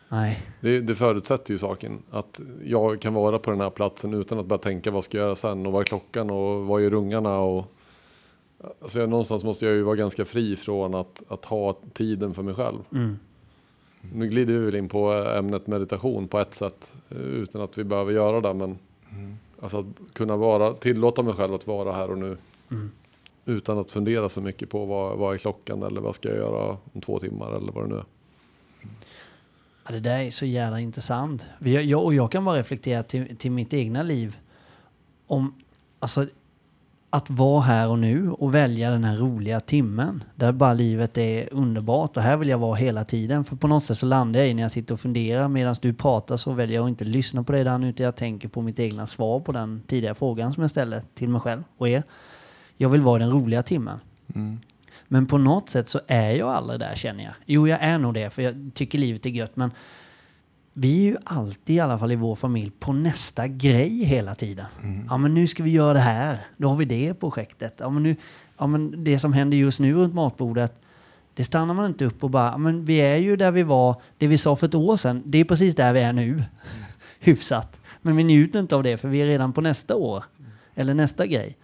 Nej. 0.08 0.42
Det, 0.60 0.80
det 0.80 0.94
förutsätter 0.94 1.52
ju 1.52 1.58
saken. 1.58 2.02
Att 2.10 2.40
jag 2.64 3.00
kan 3.00 3.14
vara 3.14 3.38
på 3.38 3.50
den 3.50 3.60
här 3.60 3.70
platsen 3.70 4.14
utan 4.14 4.38
att 4.38 4.46
börja 4.46 4.62
tänka 4.62 4.90
vad 4.90 5.04
ska 5.04 5.18
jag 5.18 5.24
göra 5.24 5.36
sen 5.36 5.66
och 5.66 5.72
vad 5.72 5.80
är 5.80 5.84
klockan 5.84 6.30
och 6.30 6.66
vad 6.66 6.82
är 6.82 6.94
ungarna 6.94 7.38
och 7.38 7.72
alltså 8.82 9.00
jag, 9.00 9.08
någonstans 9.08 9.44
måste 9.44 9.66
jag 9.66 9.74
ju 9.74 9.82
vara 9.82 9.96
ganska 9.96 10.24
fri 10.24 10.56
från 10.56 10.94
att, 10.94 11.22
att 11.28 11.44
ha 11.44 11.78
tiden 11.92 12.34
för 12.34 12.42
mig 12.42 12.54
själv. 12.54 12.78
Mm. 12.92 13.18
Nu 14.14 14.28
glider 14.28 14.54
vi 14.54 14.64
väl 14.64 14.74
in 14.74 14.88
på 14.88 15.12
ämnet 15.12 15.66
meditation 15.66 16.28
på 16.28 16.38
ett 16.38 16.54
sätt 16.54 16.92
eh, 17.10 17.16
utan 17.16 17.62
att 17.62 17.78
vi 17.78 17.84
behöver 17.84 18.12
göra 18.12 18.40
det. 18.40 18.54
Men 18.54 18.78
alltså 19.60 19.78
att 19.78 20.14
kunna 20.14 20.36
vara, 20.36 20.72
tillåta 20.72 21.22
mig 21.22 21.34
själv 21.34 21.54
att 21.54 21.66
vara 21.66 21.92
här 21.92 22.10
och 22.10 22.18
nu. 22.18 22.36
Utan 23.44 23.78
att 23.78 23.92
fundera 23.92 24.28
så 24.28 24.40
mycket 24.40 24.70
på 24.70 24.84
vad, 24.84 25.18
vad 25.18 25.34
är 25.34 25.38
klockan 25.38 25.82
eller 25.82 26.00
vad 26.00 26.14
ska 26.14 26.28
jag 26.28 26.38
göra 26.38 26.78
om 26.92 27.00
två 27.00 27.18
timmar 27.18 27.56
eller 27.56 27.72
vad 27.72 27.84
det 27.84 27.88
nu 27.88 27.96
är. 27.96 28.04
Ja, 29.86 29.92
det 29.92 30.00
där 30.00 30.20
är 30.20 30.30
så 30.30 30.44
jävla 30.44 30.80
intressant. 30.80 31.46
Jag, 31.58 32.04
och 32.04 32.14
jag 32.14 32.32
kan 32.32 32.44
bara 32.44 32.58
reflektera 32.58 33.02
till, 33.02 33.36
till 33.36 33.50
mitt 33.50 33.74
egna 33.74 34.02
liv 34.02 34.36
om 35.26 35.54
alltså, 35.98 36.26
att 37.10 37.30
vara 37.30 37.60
här 37.60 37.90
och 37.90 37.98
nu 37.98 38.30
och 38.30 38.54
välja 38.54 38.90
den 38.90 39.04
här 39.04 39.16
roliga 39.16 39.60
timmen 39.60 40.24
där 40.34 40.52
bara 40.52 40.72
livet 40.72 41.18
är 41.18 41.48
underbart 41.52 42.16
och 42.16 42.22
här 42.22 42.36
vill 42.36 42.48
jag 42.48 42.58
vara 42.58 42.74
hela 42.74 43.04
tiden. 43.04 43.44
För 43.44 43.56
på 43.56 43.68
något 43.68 43.84
sätt 43.84 43.98
så 43.98 44.06
landar 44.06 44.40
jag 44.40 44.48
i 44.48 44.54
när 44.54 44.62
jag 44.62 44.72
sitter 44.72 44.94
och 44.94 45.00
funderar 45.00 45.48
medan 45.48 45.76
du 45.80 45.94
pratar 45.94 46.36
så 46.36 46.52
väljer 46.52 46.76
jag 46.76 46.84
att 46.84 46.88
inte 46.88 47.04
lyssna 47.04 47.44
på 47.44 47.52
dig 47.52 47.64
Dan 47.64 47.84
utan 47.84 48.04
jag 48.04 48.16
tänker 48.16 48.48
på 48.48 48.62
mitt 48.62 48.78
egna 48.80 49.06
svar 49.06 49.40
på 49.40 49.52
den 49.52 49.82
tidigare 49.86 50.14
frågan 50.14 50.54
som 50.54 50.62
jag 50.62 50.70
ställde 50.70 51.02
till 51.14 51.28
mig 51.28 51.40
själv 51.40 51.62
och 51.78 51.88
er. 51.88 52.02
Jag 52.82 52.88
vill 52.88 53.00
vara 53.00 53.16
i 53.16 53.24
den 53.24 53.30
roliga 53.30 53.62
timmen. 53.62 53.98
Men 55.08 55.26
på 55.26 55.38
något 55.38 55.68
sätt 55.68 55.88
så 55.88 56.00
är 56.06 56.30
jag 56.30 56.48
aldrig 56.48 56.80
där 56.80 56.94
känner 56.94 57.24
jag. 57.24 57.32
Jo, 57.46 57.68
jag 57.68 57.82
är 57.82 57.98
nog 57.98 58.14
det 58.14 58.30
för 58.30 58.42
jag 58.42 58.70
tycker 58.74 58.98
livet 58.98 59.26
är 59.26 59.30
gött. 59.30 59.56
Men 59.56 59.70
vi 60.72 61.06
är 61.06 61.10
ju 61.10 61.16
alltid, 61.24 61.76
i 61.76 61.80
alla 61.80 61.98
fall 61.98 62.12
i 62.12 62.16
vår 62.16 62.36
familj, 62.36 62.72
på 62.78 62.92
nästa 62.92 63.48
grej 63.48 64.04
hela 64.04 64.34
tiden. 64.34 64.66
Ja, 65.08 65.18
men 65.18 65.34
nu 65.34 65.46
ska 65.48 65.62
vi 65.62 65.70
göra 65.70 65.92
det 65.92 66.00
här. 66.00 66.38
Då 66.56 66.68
har 66.68 66.76
vi 66.76 66.84
det 66.84 67.14
projektet. 67.14 67.74
Ja, 67.78 67.90
men 67.90 68.02
nu, 68.02 68.16
ja, 68.58 68.66
men 68.66 69.04
det 69.04 69.18
som 69.18 69.32
händer 69.32 69.56
just 69.56 69.80
nu 69.80 69.94
runt 69.94 70.14
matbordet, 70.14 70.80
det 71.34 71.44
stannar 71.44 71.74
man 71.74 71.86
inte 71.86 72.04
upp 72.04 72.24
och 72.24 72.30
bara, 72.30 72.50
ja, 72.50 72.58
men 72.58 72.84
vi 72.84 72.96
är 72.96 73.16
ju 73.16 73.36
där 73.36 73.50
vi 73.50 73.62
var, 73.62 74.02
det 74.18 74.26
vi 74.26 74.38
sa 74.38 74.56
för 74.56 74.66
ett 74.66 74.74
år 74.74 74.96
sedan, 74.96 75.22
det 75.24 75.38
är 75.38 75.44
precis 75.44 75.74
där 75.74 75.92
vi 75.92 76.00
är 76.00 76.12
nu. 76.12 76.42
Hyfsat. 77.20 77.80
Men 78.02 78.16
vi 78.16 78.24
njuter 78.24 78.60
inte 78.60 78.76
av 78.76 78.82
det 78.82 78.96
för 78.96 79.08
vi 79.08 79.22
är 79.22 79.26
redan 79.26 79.52
på 79.52 79.60
nästa 79.60 79.96
år. 79.96 80.24
Eller 80.74 80.94
nästa 80.94 81.26
grej. 81.26 81.56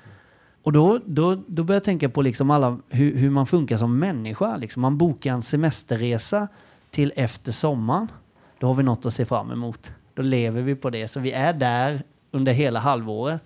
Och 0.68 0.72
då, 0.72 1.00
då, 1.04 1.42
då 1.46 1.64
börjar 1.64 1.76
jag 1.76 1.85
tänka 1.85 2.09
på 2.09 2.22
liksom 2.22 2.50
alla, 2.50 2.78
hur, 2.88 3.16
hur 3.16 3.31
man 3.31 3.46
funkar 3.46 3.76
som 3.76 3.98
människa. 3.98 4.57
Liksom 4.57 4.83
man 4.83 4.98
bokar 4.98 5.33
en 5.33 5.42
semesterresa 5.42 6.48
till 6.90 7.12
efter 7.16 7.52
sommaren. 7.52 8.09
Då 8.59 8.66
har 8.66 8.74
vi 8.74 8.83
något 8.83 9.07
att 9.07 9.14
se 9.14 9.24
fram 9.24 9.50
emot. 9.50 9.92
Då 10.14 10.22
lever 10.22 10.62
vi 10.62 10.74
på 10.74 10.90
det. 10.90 11.09
Så 11.09 11.20
vi 11.20 11.33
är 11.33 11.52
där 11.52 12.02
under 12.31 12.52
hela 12.52 12.81
halvåret. 12.81 13.42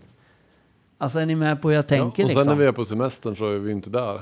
Alltså 0.99 1.19
är 1.19 1.27
ni 1.27 1.35
med 1.35 1.63
på 1.63 1.69
hur 1.69 1.77
jag 1.77 1.87
tänker? 1.87 2.23
ja, 2.23 2.27
och 2.27 2.33
sen 2.33 2.39
liksom? 2.39 2.47
när 2.47 2.55
vi 2.55 2.67
är 2.67 2.73
på 2.73 2.85
semestern 2.85 3.37
så 3.37 3.49
är 3.49 3.59
vi 3.59 3.73
inte 3.73 3.91
där. 3.91 4.21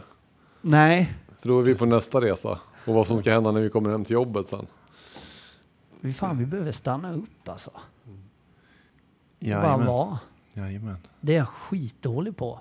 Nej, 0.60 1.12
För 1.40 1.48
då 1.48 1.58
är 1.58 1.62
vi 1.62 1.74
på 1.74 1.86
nästa 1.86 2.20
resa. 2.20 2.58
Och 2.86 2.94
vad 2.94 3.06
som 3.06 3.18
ska 3.18 3.32
hända 3.32 3.52
när 3.52 3.60
vi 3.60 3.70
kommer 3.70 3.90
hem 3.90 4.04
till 4.04 4.14
jobbet 4.14 4.48
sen. 4.48 4.66
vi, 6.00 6.12
fan, 6.12 6.38
vi 6.38 6.46
behöver 6.46 6.72
stanna 6.72 7.12
upp 7.12 7.48
alltså. 7.48 7.70
Bara 7.70 9.50
Jajamän. 9.50 9.86
vara. 9.86 10.18
Jajamän. 10.54 10.96
Det 11.20 11.32
är 11.32 11.38
jag 11.38 11.48
skitdålig 11.48 12.36
på. 12.36 12.60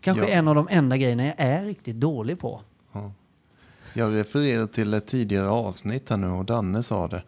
Kanske 0.00 0.24
Ja. 0.24 0.28
en 0.30 0.48
av 0.48 0.54
de 0.54 0.68
enda 0.70 0.96
grejerna 0.96 1.24
jag 1.24 1.34
är 1.38 1.64
riktigt 1.64 1.96
dålig 1.96 2.38
på. 2.38 2.60
Jag 3.94 4.14
refererar 4.14 4.66
till 4.66 4.94
ett 4.94 5.06
tidigare 5.06 5.48
avsnitt 5.48 6.10
här 6.10 6.16
nu 6.16 6.26
och 6.28 6.44
Danne 6.44 6.82
sa 6.82 7.08
det. 7.08 7.22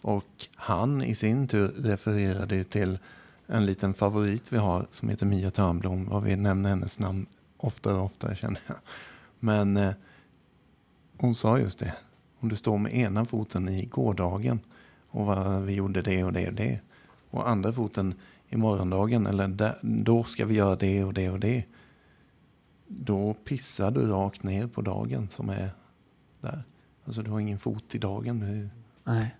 Och 0.00 0.24
han 0.54 1.02
i 1.02 1.14
sin 1.14 1.48
tur 1.48 1.68
refererade 1.68 2.64
till 2.64 2.98
en 3.46 3.66
liten 3.66 3.94
favorit 3.94 4.52
vi 4.52 4.56
har 4.56 4.86
som 4.90 5.08
heter 5.08 5.26
Mia 5.26 5.50
Törnblom. 5.50 6.08
Vad 6.08 6.22
vi 6.22 6.36
nämner 6.36 6.70
hennes 6.70 6.98
namn 6.98 7.26
oftare 7.56 7.94
och 7.94 8.04
oftare 8.04 8.36
känner 8.36 8.60
jag. 8.66 8.76
Men 9.40 9.76
eh, 9.76 9.90
hon 11.18 11.34
sa 11.34 11.58
just 11.58 11.78
det. 11.78 11.94
Om 12.40 12.48
du 12.48 12.56
står 12.56 12.78
med 12.78 12.94
ena 12.94 13.24
foten 13.24 13.68
i 13.68 13.84
gårdagen 13.84 14.60
och 15.08 15.26
vad 15.26 15.62
vi 15.62 15.74
gjorde 15.74 16.02
det 16.02 16.24
och 16.24 16.32
det 16.32 16.46
och 16.48 16.54
det. 16.54 16.80
Och 17.30 17.48
andra 17.48 17.72
foten 17.72 18.14
i 18.48 18.56
morgondagen 18.56 19.26
eller 19.26 19.48
där, 19.48 19.78
då 19.82 20.24
ska 20.24 20.46
vi 20.46 20.54
göra 20.54 20.76
det 20.76 21.04
och 21.04 21.14
det 21.14 21.30
och 21.30 21.40
det. 21.40 21.64
Då 22.88 23.34
pissar 23.34 23.90
du 23.90 24.06
rakt 24.06 24.42
ner 24.42 24.66
på 24.66 24.82
dagen 24.82 25.28
som 25.32 25.48
är 25.48 25.70
där. 26.40 26.64
Alltså 27.04 27.22
du 27.22 27.30
har 27.30 27.40
ingen 27.40 27.58
fot 27.58 27.94
i 27.94 27.98
dagen. 27.98 28.40
Det- 28.40 28.68
Nej. 29.12 29.36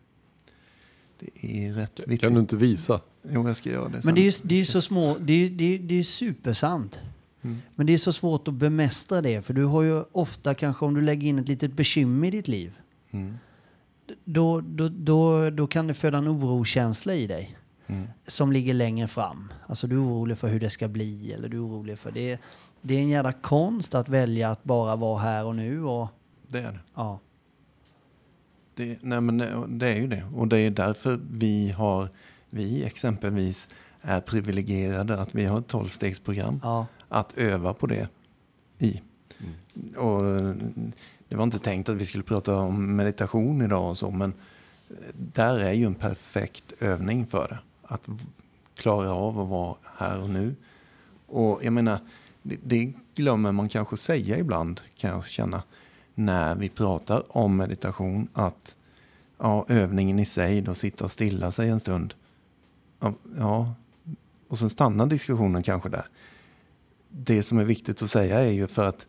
Det 1.19 1.67
är 1.67 1.73
rätt 1.75 1.95
Kan 1.97 2.11
viktigt. 2.11 2.35
du 2.35 2.41
inte 2.41 2.57
visa? 2.57 3.01
Jo, 3.31 3.47
jag 3.49 3.57
ska 3.57 3.71
göra 3.71 3.89
det 3.89 3.93
sen. 3.93 4.01
Men 4.05 4.15
det 4.15 4.21
är 4.21 4.25
ju 4.25 4.33
det 4.43 4.61
är 4.61 4.65
så 4.65 4.81
små, 4.81 5.17
det 5.21 5.33
är 5.33 5.51
det 5.51 5.65
är, 5.75 5.79
det 5.79 5.95
är 5.95 6.03
supersant. 6.03 7.01
Mm. 7.43 7.57
Men 7.75 7.87
det 7.87 7.95
är 7.95 7.99
så 7.99 8.13
svårt 8.13 8.49
att 8.49 8.55
bemästra 8.55 9.23
det, 9.23 9.43
för 9.43 9.55
du 9.55 9.65
har 9.65 9.83
ju 9.83 10.03
ofta 10.13 10.55
kanske 10.55 10.85
om 10.85 10.95
du 10.95 11.01
lägger 11.03 11.29
in 11.29 11.39
ett 11.39 11.49
litet 11.49 11.73
bekymmer 11.73 12.29
i 12.29 12.31
ditt 12.31 12.49
liv, 12.49 12.79
Mm. 13.11 13.35
då, 14.25 14.61
då, 14.61 14.89
då, 14.89 15.51
då 15.51 15.67
kan 15.67 15.87
det 15.87 15.95
föda 15.95 16.19
en 16.19 16.29
orokänsla 16.29 17.15
i 17.15 17.27
dig 17.27 17.57
Mm. 17.89 18.07
som 18.27 18.53
ligger 18.53 18.75
längre 18.75 19.07
fram. 19.07 19.53
Alltså 19.67 19.87
du 19.87 19.95
är 19.97 20.01
orolig 20.05 20.39
för 20.39 20.49
hur 20.49 20.61
det 20.61 20.71
ska 20.71 20.89
bli 20.89 21.33
eller 21.33 21.49
du 21.49 21.57
är 21.57 21.67
orolig 21.67 21.99
för 21.99 22.11
det. 22.11 22.39
Det 22.87 22.95
är 22.95 22.99
en 23.01 23.09
jävla 23.09 23.33
konst 23.33 23.95
att 23.95 24.09
välja 24.09 24.51
att 24.51 24.65
bara 24.65 24.97
vara 24.97 25.19
här 25.19 25.45
och 25.45 25.57
nu 25.57 25.85
och 25.85 26.09
Det 26.49 26.59
är 26.59 26.73
det. 26.73 26.79
ja. 26.95 27.19
det. 28.75 28.99
Nej, 29.03 29.21
men 29.21 29.39
det- 29.79 29.89
är 29.89 29.97
ju 29.97 30.07
det. 30.07 30.25
Och 30.35 30.49
det 30.49 30.59
är 30.59 30.71
därför 30.71 31.21
vi 31.31 31.71
har, 31.71 32.09
vi 32.51 32.85
exempelvis 32.85 33.69
är 34.03 34.21
privilegierade 34.21 35.21
att 35.21 35.35
vi 35.35 35.45
har 35.45 35.59
ett 35.59 35.67
tolvstegsprogram 35.67 36.61
ja. 36.63 36.87
att 37.09 37.39
öva 37.39 37.75
på 37.75 37.87
det 37.87 38.09
i. 38.79 39.03
Och 39.97 40.27
eh, 40.27 40.55
det 41.29 41.37
var 41.37 41.45
inte 41.45 41.59
tänkt 41.59 41.89
att 41.89 41.97
vi 41.97 42.07
skulle 42.07 42.25
prata 42.25 42.57
om 42.57 42.97
meditation 42.97 43.63
idag 43.63 43.91
och 43.91 43.99
så, 43.99 44.11
men 44.11 44.33
eh, 44.91 44.97
där 45.15 45.59
är 45.59 45.73
ju 45.73 45.87
en 45.87 45.95
perfekt 45.95 46.73
övning 46.81 47.27
för 47.27 47.49
det. 47.49 47.59
Att 47.83 48.09
klara 48.75 49.13
av 49.13 49.41
att 49.41 49.49
vara 49.49 49.77
här 49.99 50.23
och 50.23 50.31
nu. 50.31 50.55
Och 51.27 51.61
jag 51.65 51.73
menar, 51.73 51.99
det, 52.49 52.59
det 52.63 52.93
glömmer 53.15 53.53
man 53.53 53.69
kanske 53.69 53.97
säga 53.97 54.39
ibland, 54.39 54.81
kan 54.97 55.11
jag 55.11 55.27
känna, 55.27 55.63
när 56.15 56.55
vi 56.55 56.69
pratar 56.69 57.37
om 57.37 57.57
meditation, 57.57 58.29
att 58.33 58.77
ja, 59.39 59.67
övningen 59.69 60.19
i 60.19 60.27
sig, 60.27 60.61
då 60.61 60.75
sitta 60.75 61.05
och 61.05 61.11
stilla 61.11 61.53
sig 61.53 61.69
en 61.69 61.81
stund. 61.81 62.15
Ja, 63.37 63.75
och 64.49 64.59
sen 64.59 64.71
stannar 64.71 65.07
diskussionen 65.07 65.63
kanske 65.63 65.89
där 65.89 66.09
det 67.09 67.43
som 67.43 67.59
är 67.59 67.65
viktigt 67.65 68.03
att 68.03 68.11
säga 68.11 68.41
är 68.41 68.51
ju 68.51 68.67
för 68.67 68.89
att 68.89 69.07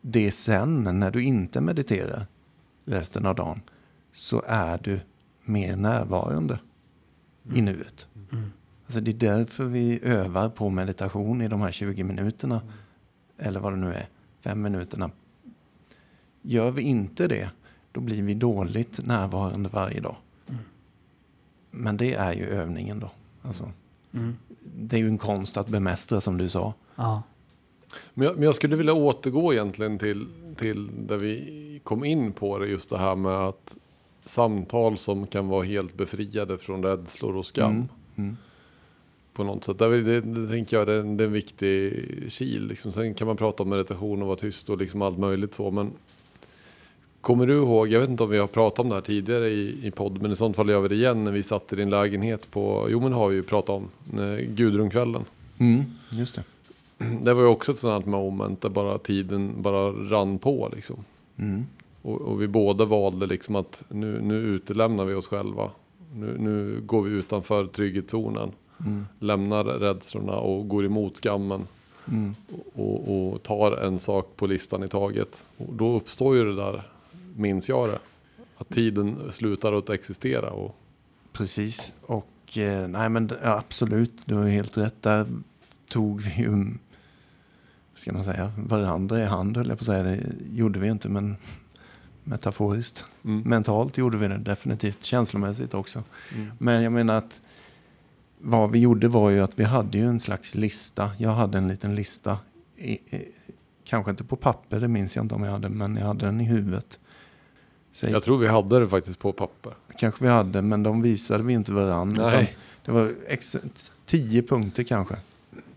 det 0.00 0.26
är 0.26 0.30
sen 0.30 1.00
när 1.00 1.10
du 1.10 1.24
inte 1.24 1.60
mediterar 1.60 2.26
resten 2.84 3.26
av 3.26 3.34
dagen 3.34 3.60
så 4.12 4.42
är 4.46 4.78
du 4.78 5.00
mer 5.44 5.76
närvarande 5.76 6.58
i 7.54 7.62
nuet. 7.62 8.06
Alltså 8.86 9.00
det 9.00 9.10
är 9.10 9.36
därför 9.36 9.64
vi 9.64 10.00
övar 10.02 10.48
på 10.48 10.68
meditation 10.70 11.42
i 11.42 11.48
de 11.48 11.60
här 11.60 11.70
20 11.72 12.04
minuterna. 12.04 12.60
Eller 13.38 13.60
vad 13.60 13.72
det 13.72 13.76
nu 13.76 13.92
är, 13.94 14.08
fem 14.40 14.62
minuterna. 14.62 15.10
Gör 16.42 16.70
vi 16.70 16.82
inte 16.82 17.28
det, 17.28 17.50
då 17.92 18.00
blir 18.00 18.22
vi 18.22 18.34
dåligt 18.34 19.06
närvarande 19.06 19.68
varje 19.68 20.00
dag. 20.00 20.16
Men 21.70 21.96
det 21.96 22.14
är 22.14 22.32
ju 22.32 22.46
övningen 22.48 23.00
då. 23.00 23.10
Alltså, 23.42 23.70
Mm. 24.12 24.36
det 24.76 24.96
är 24.96 25.00
ju 25.00 25.08
en 25.08 25.18
konst 25.18 25.56
att 25.56 25.68
bemästra 25.68 26.20
som 26.20 26.38
du 26.38 26.48
sa. 26.48 26.74
ja. 26.96 27.22
Men 28.14 28.26
jag, 28.26 28.34
men 28.36 28.44
jag 28.44 28.54
skulle 28.54 28.76
vilja 28.76 28.92
återgå 28.92 29.52
egentligen 29.52 29.98
till, 29.98 30.26
till 30.56 31.06
där 31.06 31.16
vi 31.16 31.80
kom 31.84 32.04
in 32.04 32.32
på 32.32 32.58
det. 32.58 32.66
Just 32.66 32.90
det 32.90 32.98
här 32.98 33.16
med 33.16 33.32
att 33.32 33.76
samtal 34.24 34.98
som 34.98 35.26
kan 35.26 35.48
vara 35.48 35.64
helt 35.64 35.94
befriade 35.96 36.58
från 36.58 36.82
rädslor 36.82 37.36
och 37.36 37.46
skam. 37.46 37.88
Mm. 38.16 38.36
På 39.34 39.44
något 39.44 39.64
sätt. 39.64 39.78
Det, 39.78 40.02
det, 40.02 40.20
det 40.20 40.48
tänker 40.48 40.76
jag 40.76 40.86
det 40.86 40.92
är, 40.92 41.00
en, 41.00 41.16
det 41.16 41.24
är 41.24 41.26
en 41.26 41.32
viktig 41.32 41.92
kil. 42.32 42.66
Liksom. 42.66 42.92
Sen 42.92 43.14
kan 43.14 43.26
man 43.26 43.36
prata 43.36 43.62
om 43.62 43.68
meditation 43.68 44.22
och 44.22 44.28
vara 44.28 44.36
tyst 44.36 44.70
och 44.70 44.78
liksom 44.78 45.02
allt 45.02 45.18
möjligt 45.18 45.54
så. 45.54 45.70
Men 45.70 45.90
kommer 47.20 47.46
du 47.46 47.54
ihåg, 47.54 47.88
jag 47.88 48.00
vet 48.00 48.08
inte 48.08 48.22
om 48.22 48.30
vi 48.30 48.38
har 48.38 48.46
pratat 48.46 48.78
om 48.78 48.88
det 48.88 48.94
här 48.94 49.02
tidigare 49.02 49.48
i, 49.48 49.86
i 49.86 49.90
podd, 49.90 50.22
men 50.22 50.32
i 50.32 50.36
sånt 50.36 50.56
fall 50.56 50.68
gör 50.68 50.80
vi 50.80 50.88
det 50.88 50.94
igen 50.94 51.24
när 51.24 51.32
vi 51.32 51.42
satt 51.42 51.72
i 51.72 51.76
din 51.76 51.90
lägenhet 51.90 52.50
på, 52.50 52.86
jo 52.90 53.00
men 53.00 53.12
har 53.12 53.28
vi 53.28 53.36
ju 53.36 53.42
pratat 53.42 53.70
om, 53.70 53.88
eh, 54.20 54.36
Gudrunkvällen. 54.36 55.24
Mm, 55.58 55.84
just 56.10 56.34
det. 56.34 56.44
Det 57.22 57.34
var 57.34 57.42
ju 57.42 57.48
också 57.48 57.72
ett 57.72 57.78
sånt 57.78 58.04
här 58.04 58.10
moment 58.10 58.60
där 58.60 58.68
bara 58.68 58.98
tiden 58.98 59.62
bara 59.62 59.90
rann 59.90 60.38
på 60.38 60.70
liksom. 60.74 60.96
Mm. 61.38 61.66
Och, 62.02 62.20
och 62.20 62.42
vi 62.42 62.48
båda 62.48 62.84
valde 62.84 63.26
liksom 63.26 63.56
att 63.56 63.84
nu, 63.88 64.20
nu 64.22 64.34
utelämnar 64.34 65.04
vi 65.04 65.14
oss 65.14 65.26
själva. 65.26 65.70
Nu, 66.14 66.36
nu 66.38 66.80
går 66.86 67.02
vi 67.02 67.10
utanför 67.10 67.66
trygghetszonen. 67.66 68.52
Mm. 68.80 69.06
Lämnar 69.18 69.64
rädslorna 69.64 70.32
och 70.32 70.68
går 70.68 70.84
emot 70.84 71.16
skammen. 71.16 71.66
Mm. 72.08 72.34
Och, 72.74 73.32
och 73.32 73.42
tar 73.42 73.72
en 73.72 73.98
sak 73.98 74.36
på 74.36 74.46
listan 74.46 74.82
i 74.82 74.88
taget. 74.88 75.44
Och 75.56 75.74
då 75.74 75.96
uppstår 75.96 76.36
ju 76.36 76.44
det 76.44 76.56
där, 76.56 76.88
minns 77.36 77.68
jag 77.68 77.88
det. 77.88 77.98
Att 78.56 78.68
tiden 78.68 79.18
slutar 79.30 79.72
att 79.72 79.90
existera. 79.90 80.50
Och, 80.50 80.76
Precis. 81.32 81.92
Och 82.02 82.58
eh, 82.58 82.88
nej 82.88 83.08
men 83.08 83.30
ja, 83.42 83.58
absolut, 83.58 84.12
du 84.24 84.34
har 84.34 84.48
helt 84.48 84.78
rätt. 84.78 85.02
Där 85.02 85.26
tog 85.88 86.20
vi 86.20 86.30
ju, 86.30 86.74
ska 87.94 88.12
man 88.12 88.24
säga, 88.24 88.52
varandra 88.56 89.18
i 89.18 89.24
hand 89.24 89.56
höll 89.56 89.68
jag 89.68 89.78
på 89.78 89.82
att 89.82 89.86
säga. 89.86 90.02
Det 90.02 90.20
gjorde 90.52 90.78
vi 90.78 90.88
inte 90.88 91.08
men 91.08 91.36
metaforiskt. 92.24 93.04
Mm. 93.24 93.40
Mentalt 93.40 93.98
gjorde 93.98 94.16
vi 94.16 94.28
det 94.28 94.38
definitivt, 94.38 95.02
känslomässigt 95.02 95.74
också. 95.74 96.02
Men 96.58 96.82
jag 96.82 96.92
menar 96.92 97.16
att 97.16 97.40
vad 98.44 98.70
vi 98.70 98.78
gjorde 98.78 99.08
var 99.08 99.30
ju 99.30 99.40
att 99.40 99.58
vi 99.58 99.64
hade 99.64 99.98
ju 99.98 100.06
en 100.06 100.20
slags 100.20 100.54
lista. 100.54 101.10
Jag 101.18 101.30
hade 101.30 101.58
en 101.58 101.68
liten 101.68 101.94
lista. 101.94 102.38
I, 102.76 102.92
i, 102.92 103.28
kanske 103.84 104.10
inte 104.10 104.24
på 104.24 104.36
papper, 104.36 104.80
det 104.80 104.88
minns 104.88 105.16
jag 105.16 105.24
inte 105.24 105.34
om 105.34 105.42
jag 105.42 105.52
hade, 105.52 105.68
men 105.68 105.96
jag 105.96 106.06
hade 106.06 106.26
den 106.26 106.40
i 106.40 106.44
huvudet. 106.44 107.00
Säg, 107.92 108.10
Jag 108.12 108.22
tror 108.22 108.38
vi 108.38 108.48
hade 108.48 108.80
det 108.80 108.88
faktiskt 108.88 109.18
på 109.18 109.32
papper. 109.32 109.72
Kanske 109.98 110.24
vi 110.24 110.30
hade, 110.30 110.62
men 110.62 110.82
de 110.82 111.02
visade 111.02 111.44
vi 111.44 111.52
inte 111.52 111.72
varandra. 111.72 112.30
Det 112.84 112.92
var 112.92 113.12
ex- 113.28 113.56
tio 114.06 114.42
punkter 114.42 114.82
kanske. 114.82 115.16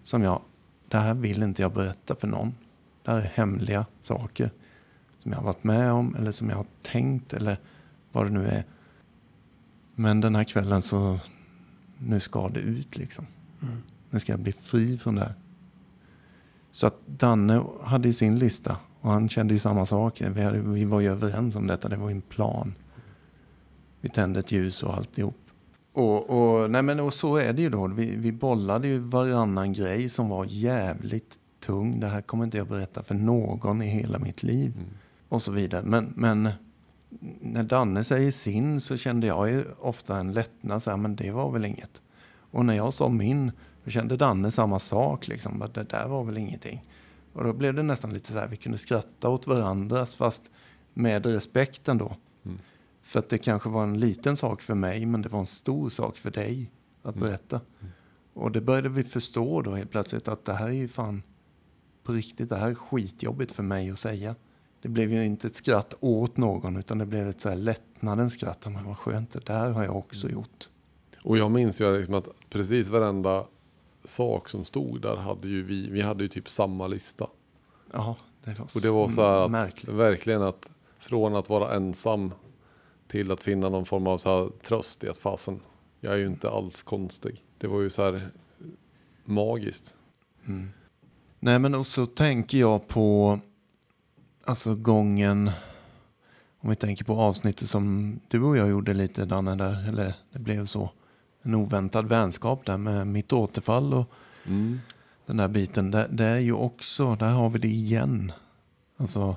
Som 0.03 0.23
jag, 0.23 0.41
det 0.87 0.97
här 0.97 1.13
vill 1.13 1.43
inte 1.43 1.61
jag 1.61 1.73
berätta 1.73 2.15
för 2.15 2.27
någon. 2.27 2.55
Det 3.03 3.11
här 3.11 3.17
är 3.17 3.31
hemliga 3.35 3.85
saker. 4.01 4.51
Som 5.19 5.31
jag 5.31 5.39
har 5.39 5.45
varit 5.45 5.63
med 5.63 5.91
om 5.91 6.15
eller 6.15 6.31
som 6.31 6.49
jag 6.49 6.57
har 6.57 6.65
tänkt 6.81 7.33
eller 7.33 7.57
vad 8.11 8.25
det 8.25 8.29
nu 8.31 8.47
är. 8.47 8.63
Men 9.95 10.21
den 10.21 10.35
här 10.35 10.43
kvällen 10.43 10.81
så, 10.81 11.19
nu 11.99 12.19
ska 12.19 12.49
det 12.49 12.59
ut 12.59 12.97
liksom. 12.97 13.25
Nu 14.09 14.19
ska 14.19 14.33
jag 14.33 14.39
bli 14.39 14.51
fri 14.51 14.97
från 14.97 15.15
det 15.15 15.21
här. 15.21 15.33
Så 16.71 16.87
att 16.87 17.07
Danne 17.07 17.63
hade 17.83 18.13
sin 18.13 18.39
lista 18.39 18.77
och 19.01 19.11
han 19.11 19.29
kände 19.29 19.53
ju 19.53 19.59
samma 19.59 19.85
sak. 19.85 20.21
Vi, 20.21 20.41
hade, 20.41 20.59
vi 20.59 20.85
var 20.85 20.99
ju 20.99 21.11
överens 21.11 21.55
om 21.55 21.67
detta, 21.67 21.89
det 21.89 21.95
var 21.95 22.09
ju 22.09 22.15
en 22.15 22.21
plan. 22.21 22.73
Vi 24.01 24.09
tände 24.09 24.39
ett 24.39 24.51
ljus 24.51 24.83
och 24.83 24.93
alltihop. 24.93 25.35
Och, 25.93 26.29
och, 26.29 26.71
nej 26.71 26.83
men, 26.83 26.99
och 26.99 27.13
så 27.13 27.37
är 27.37 27.53
det 27.53 27.61
ju 27.61 27.69
då. 27.69 27.87
Vi, 27.87 28.15
vi 28.15 28.31
bollade 28.31 28.87
ju 28.87 28.99
varannan 28.99 29.73
grej 29.73 30.09
som 30.09 30.29
var 30.29 30.45
jävligt 30.49 31.35
tung. 31.65 31.99
Det 31.99 32.07
här 32.07 32.21
kommer 32.21 32.43
inte 32.43 32.57
jag 32.57 32.67
berätta 32.67 33.03
för 33.03 33.15
någon 33.15 33.81
i 33.81 33.87
hela 33.87 34.19
mitt 34.19 34.43
liv. 34.43 34.73
Och 35.29 35.41
så 35.41 35.51
vidare. 35.51 35.83
Men, 35.85 36.13
men 36.15 36.49
när 37.41 37.63
Danne 37.63 38.03
säger 38.03 38.31
sin 38.31 38.81
så 38.81 38.97
kände 38.97 39.27
jag 39.27 39.49
ju 39.49 39.63
ofta 39.79 40.17
en 40.17 40.33
lättnad. 40.33 40.83
Så 40.83 40.89
här, 40.89 40.97
men 40.97 41.15
det 41.15 41.31
var 41.31 41.51
väl 41.51 41.65
inget. 41.65 42.01
Och 42.51 42.65
när 42.65 42.73
jag 42.73 42.93
sa 42.93 43.09
min, 43.09 43.51
då 43.83 43.91
kände 43.91 44.17
Danne 44.17 44.51
samma 44.51 44.79
sak. 44.79 45.27
Liksom, 45.27 45.61
att 45.61 45.73
det 45.73 45.83
där 45.83 46.07
var 46.07 46.23
väl 46.23 46.37
ingenting. 46.37 46.85
Och 47.33 47.43
då 47.43 47.53
blev 47.53 47.73
det 47.73 47.83
nästan 47.83 48.13
lite 48.13 48.31
så 48.31 48.39
här, 48.39 48.47
vi 48.47 48.57
kunde 48.57 48.77
skratta 48.77 49.29
åt 49.29 49.47
varandras 49.47 50.15
fast 50.15 50.51
med 50.93 51.25
respekt 51.25 51.87
ändå. 51.87 52.15
För 53.01 53.19
att 53.19 53.29
det 53.29 53.37
kanske 53.37 53.69
var 53.69 53.83
en 53.83 53.99
liten 53.99 54.37
sak 54.37 54.61
för 54.61 54.75
mig, 54.75 55.05
men 55.05 55.21
det 55.21 55.29
var 55.29 55.39
en 55.39 55.47
stor 55.47 55.89
sak 55.89 56.17
för 56.17 56.31
dig 56.31 56.71
att 57.03 57.15
berätta. 57.15 57.61
Och 58.33 58.51
det 58.51 58.61
började 58.61 58.89
vi 58.89 59.03
förstå 59.03 59.61
då 59.61 59.75
helt 59.75 59.91
plötsligt 59.91 60.27
att 60.27 60.45
det 60.45 60.53
här 60.53 60.67
är 60.67 60.73
ju 60.73 60.87
fan 60.87 61.23
på 62.03 62.11
riktigt, 62.11 62.49
det 62.49 62.55
här 62.55 62.69
är 62.69 62.75
skitjobbigt 62.75 63.51
för 63.51 63.63
mig 63.63 63.89
att 63.89 63.99
säga. 63.99 64.35
Det 64.87 64.91
blev 64.91 65.13
ju 65.13 65.25
inte 65.25 65.47
ett 65.47 65.55
skratt 65.55 65.93
åt 65.99 66.37
någon, 66.37 66.77
utan 66.77 66.97
det 66.97 67.05
blev 67.05 67.27
ett 67.27 67.41
så 67.41 67.49
här 67.49 67.55
lättnadens 67.55 68.33
skratt. 68.33 68.65
Men 68.65 68.85
vad 68.85 68.97
skönt, 68.97 69.31
det 69.31 69.45
där 69.45 69.71
har 69.71 69.83
jag 69.83 69.95
också 69.95 70.29
gjort. 70.29 70.69
Och 71.23 71.37
jag 71.37 71.51
minns 71.51 71.81
ju 71.81 71.97
liksom 71.97 72.13
att 72.15 72.27
precis 72.49 72.89
varenda 72.89 73.45
sak 74.05 74.49
som 74.49 74.65
stod 74.65 75.01
där 75.01 75.15
hade 75.15 75.47
ju 75.47 75.63
vi, 75.63 75.89
vi 75.89 76.01
hade 76.01 76.23
ju 76.23 76.29
typ 76.29 76.49
samma 76.49 76.87
lista. 76.87 77.27
Ja, 77.93 78.15
det 78.43 78.59
var, 78.59 78.65
Och 78.75 78.81
det 78.81 78.91
var 78.91 79.09
så 79.09 79.21
här 79.21 79.47
märkligt. 79.47 79.95
verkligen 79.95 80.41
att 80.41 80.69
från 80.99 81.35
att 81.35 81.49
vara 81.49 81.75
ensam 81.75 82.31
till 83.07 83.31
att 83.31 83.43
finna 83.43 83.69
någon 83.69 83.85
form 83.85 84.07
av 84.07 84.17
så 84.17 84.49
tröst 84.67 85.03
i 85.03 85.09
att 85.09 85.17
fasen, 85.17 85.59
jag 85.99 86.13
är 86.13 86.17
ju 86.17 86.25
inte 86.27 86.49
alls 86.49 86.81
konstig. 86.81 87.43
Det 87.57 87.67
var 87.67 87.81
ju 87.81 87.89
så 87.89 88.03
här 88.03 88.29
magiskt. 89.25 89.95
Nej, 91.39 91.59
men 91.59 91.75
och 91.75 91.85
så 91.85 92.05
tänker 92.05 92.57
jag 92.57 92.87
på 92.87 93.39
alltså 94.47 94.75
gången, 94.75 95.51
om 96.59 96.69
vi 96.69 96.75
tänker 96.75 97.05
på 97.05 97.13
avsnittet 97.13 97.69
som 97.69 98.19
du 98.27 98.41
och 98.41 98.57
jag 98.57 98.69
gjorde 98.69 98.93
lite 98.93 99.25
Danne, 99.25 99.55
där, 99.55 99.87
eller 99.89 100.13
det 100.31 100.39
blev 100.39 100.65
så, 100.65 100.91
en 101.41 101.55
oväntad 101.55 102.07
vänskap 102.07 102.65
där 102.65 102.77
med 102.77 103.07
mitt 103.07 103.33
återfall 103.33 103.93
och 103.93 104.11
den 105.25 105.37
där 105.37 105.47
biten. 105.47 105.91
Det, 105.91 106.07
det 106.11 106.25
är 106.25 106.39
ju 106.39 106.53
också, 106.53 107.15
där 107.15 107.31
har 107.31 107.49
vi 107.49 107.59
det 107.59 107.67
igen. 107.67 108.31
Alltså, 108.97 109.35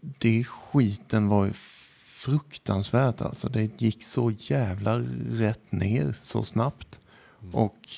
det 0.00 0.44
skiten 0.44 1.28
var 1.28 1.44
ju 1.44 1.52
fruktansvärt 1.52 3.20
alltså. 3.20 3.48
Det 3.48 3.82
gick 3.82 4.04
så 4.04 4.30
jävla 4.30 4.98
rätt 5.30 5.72
ner 5.72 6.14
så 6.22 6.42
snabbt. 6.44 7.00
Och 7.52 7.88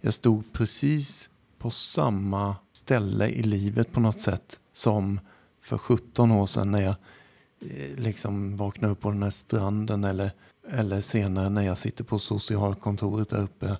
jag 0.00 0.14
stod 0.14 0.52
precis 0.52 1.30
på 1.64 1.70
samma 1.70 2.56
ställe 2.72 3.28
i 3.28 3.42
livet 3.42 3.92
på 3.92 4.00
något 4.00 4.20
sätt 4.20 4.60
som 4.72 5.20
för 5.60 5.78
17 5.78 6.30
år 6.30 6.46
sedan 6.46 6.70
när 6.70 6.80
jag 6.80 6.94
eh, 7.60 7.96
liksom 7.96 8.56
vaknade 8.56 8.92
upp 8.92 9.00
på 9.00 9.10
den 9.10 9.22
här 9.22 9.30
stranden 9.30 10.04
eller, 10.04 10.30
eller 10.70 11.00
senare 11.00 11.48
när 11.48 11.62
jag 11.62 11.78
sitter 11.78 12.04
på 12.04 12.18
socialkontoret 12.18 13.28
där 13.28 13.42
uppe 13.42 13.76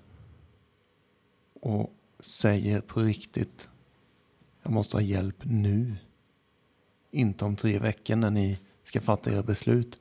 och 1.61 1.90
säger 2.20 2.81
på 2.81 3.01
riktigt 3.01 3.68
jag 4.62 4.73
måste 4.73 4.97
ha 4.97 5.03
hjälp 5.03 5.37
nu. 5.42 5.97
Inte 7.11 7.44
om 7.44 7.57
tre 7.57 7.79
veckor 7.79 8.16
när 8.16 8.31
ni 8.31 8.59
ska 8.85 9.01
fatta 9.01 9.33
era 9.33 9.42
beslut. 9.42 10.01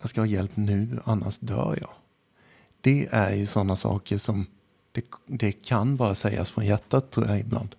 Jag 0.00 0.10
ska 0.10 0.20
ha 0.20 0.26
hjälp 0.26 0.56
nu, 0.56 1.00
annars 1.04 1.38
dör 1.38 1.78
jag. 1.80 1.94
Det 2.80 3.08
är 3.10 3.34
ju 3.34 3.46
sådana 3.46 3.76
saker 3.76 4.18
som 4.18 4.46
det, 4.92 5.04
det 5.26 5.52
kan 5.52 5.96
bara 5.96 6.14
sägas 6.14 6.50
från 6.50 6.66
hjärtat 6.66 7.10
tror 7.10 7.26
jag 7.26 7.40
ibland. 7.40 7.74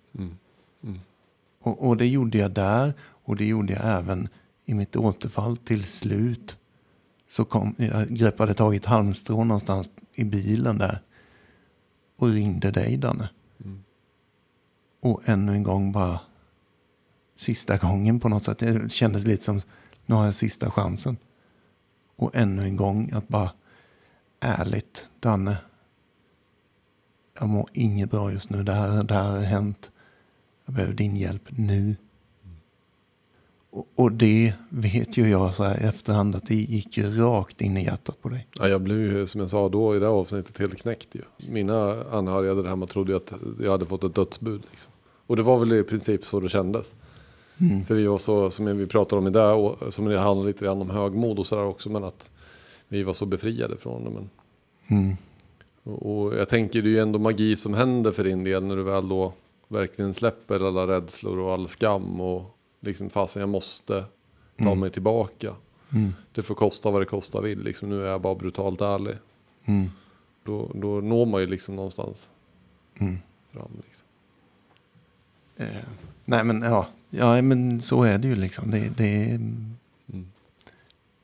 Och, 1.60 1.88
och 1.88 1.96
det 1.96 2.06
gjorde 2.06 2.38
jag 2.38 2.50
där 2.50 2.92
och 3.00 3.36
det 3.36 3.44
gjorde 3.44 3.72
jag 3.72 3.82
även 3.84 4.28
i 4.64 4.74
mitt 4.74 4.96
återfall 4.96 5.56
till 5.56 5.84
slut. 5.84 6.56
Så 7.28 7.44
kom, 7.44 7.74
jag 7.78 8.08
greppade 8.08 8.54
tag 8.54 8.74
i 8.74 8.76
ett 8.76 8.84
halmstrå 8.84 9.44
någonstans 9.44 9.88
i 10.14 10.24
bilen 10.24 10.78
där 10.78 10.98
och 12.16 12.28
ringde 12.28 12.70
dig 12.70 12.96
Danne. 12.96 13.28
Och 15.00 15.22
ännu 15.24 15.52
en 15.52 15.62
gång 15.62 15.92
bara 15.92 16.20
sista 17.34 17.76
gången 17.76 18.20
på 18.20 18.28
något 18.28 18.42
sätt. 18.42 18.58
Det 18.58 18.92
kändes 18.92 19.24
lite 19.24 19.44
som 19.44 19.60
nu 20.06 20.14
har 20.14 20.24
jag 20.24 20.34
sista 20.34 20.70
chansen. 20.70 21.16
Och 22.16 22.36
ännu 22.36 22.62
en 22.62 22.76
gång 22.76 23.10
att 23.12 23.28
bara 23.28 23.50
ärligt 24.40 25.08
Danne. 25.20 25.56
Jag 27.38 27.48
mår 27.48 27.68
inget 27.72 28.10
bra 28.10 28.32
just 28.32 28.50
nu. 28.50 28.62
Det 28.62 28.72
här, 28.72 29.02
det 29.02 29.14
här 29.14 29.30
har 29.30 29.38
hänt. 29.38 29.90
Jag 30.64 30.74
behöver 30.74 30.94
din 30.94 31.16
hjälp 31.16 31.42
nu. 31.48 31.96
Och, 33.70 33.86
och 33.94 34.12
det 34.12 34.54
vet 34.68 35.16
ju 35.16 35.28
jag 35.28 35.54
så 35.54 35.62
här 35.64 35.82
i 35.82 35.84
efterhand 35.84 36.36
att 36.36 36.46
det 36.46 36.54
gick 36.54 36.96
ju 36.96 37.16
rakt 37.16 37.60
in 37.60 37.76
i 37.76 37.84
hjärtat 37.84 38.22
på 38.22 38.28
dig. 38.28 38.46
Ja, 38.58 38.68
jag 38.68 38.80
blev 38.80 38.98
ju 38.98 39.26
som 39.26 39.40
jag 39.40 39.50
sa 39.50 39.68
då 39.68 39.96
i 39.96 39.98
det 39.98 40.06
här 40.06 40.12
avsnittet 40.12 40.58
helt 40.58 40.82
knäckt 40.82 41.08
ju. 41.14 41.20
Mina 41.50 42.04
anhöriga 42.10 42.54
där 42.54 42.64
hemma 42.64 42.86
trodde 42.86 43.12
ju 43.12 43.16
att 43.16 43.32
jag 43.62 43.70
hade 43.70 43.84
fått 43.84 44.04
ett 44.04 44.14
dödsbud. 44.14 44.62
Liksom. 44.70 44.92
Och 45.26 45.36
det 45.36 45.42
var 45.42 45.58
väl 45.58 45.72
i 45.72 45.82
princip 45.82 46.24
så 46.24 46.40
det 46.40 46.48
kändes. 46.48 46.94
För 47.86 47.94
vi 47.94 48.06
var 48.06 48.18
så, 48.18 48.50
som 48.50 48.78
vi 48.78 48.86
pratade 48.86 49.20
om 49.20 49.26
i 49.26 49.30
det, 49.30 49.46
och 49.46 49.94
som 49.94 50.04
det 50.04 50.18
handlar 50.18 50.46
lite 50.46 50.64
grann 50.64 50.80
om 50.80 50.90
högmod 50.90 51.38
och 51.38 51.46
sådär 51.46 51.64
också, 51.64 51.90
men 51.90 52.04
att 52.04 52.30
vi 52.88 53.02
var 53.02 53.14
så 53.14 53.26
befriade 53.26 53.76
från 53.76 54.04
det. 54.04 54.10
Men... 54.10 54.30
Och, 54.86 55.16
och 55.84 56.34
jag 56.34 56.48
tänker 56.48 56.82
det 56.82 56.88
är 56.88 56.90
ju 56.90 57.00
ändå 57.00 57.18
magi 57.18 57.56
som 57.56 57.74
händer 57.74 58.10
för 58.10 58.24
din 58.24 58.44
del 58.44 58.64
när 58.64 58.76
du 58.76 58.82
väl 58.82 59.08
då 59.08 59.32
verkligen 59.68 60.14
släpper 60.14 60.68
alla 60.68 60.86
rädslor 60.86 61.38
och 61.38 61.52
all 61.52 61.68
skam 61.68 62.20
och 62.20 62.56
liksom 62.80 63.10
fasen 63.10 63.40
jag 63.40 63.48
måste 63.48 64.04
ta 64.58 64.74
mig 64.74 64.90
tillbaka. 64.90 65.54
Det 66.32 66.42
får 66.42 66.54
kosta 66.54 66.90
vad 66.90 67.00
det 67.00 67.06
kosta 67.06 67.40
vill, 67.40 67.62
liksom 67.62 67.88
nu 67.88 68.02
är 68.02 68.06
jag 68.06 68.20
bara 68.20 68.34
brutalt 68.34 68.80
ärlig. 68.80 69.14
Då, 70.44 70.70
då 70.74 71.00
når 71.00 71.26
man 71.26 71.40
ju 71.40 71.46
liksom 71.46 71.76
någonstans 71.76 72.30
fram. 73.52 73.82
Liksom. 73.86 74.06
Eh, 75.56 75.84
nej 76.24 76.44
men 76.44 76.62
ja, 76.62 76.88
ja, 77.10 77.42
men 77.42 77.80
så 77.80 78.02
är 78.02 78.18
det 78.18 78.28
ju 78.28 78.34
liksom. 78.34 78.70
Det, 78.70 78.88
det, 78.96 79.30
är, 79.30 79.40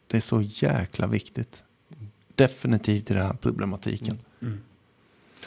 det 0.07 0.16
är 0.16 0.20
så 0.20 0.42
jäkla 0.42 1.07
viktigt. 1.07 1.64
Definitivt 2.35 3.11
i 3.11 3.14
den 3.14 3.27
här 3.27 3.37
problematiken. 3.40 4.18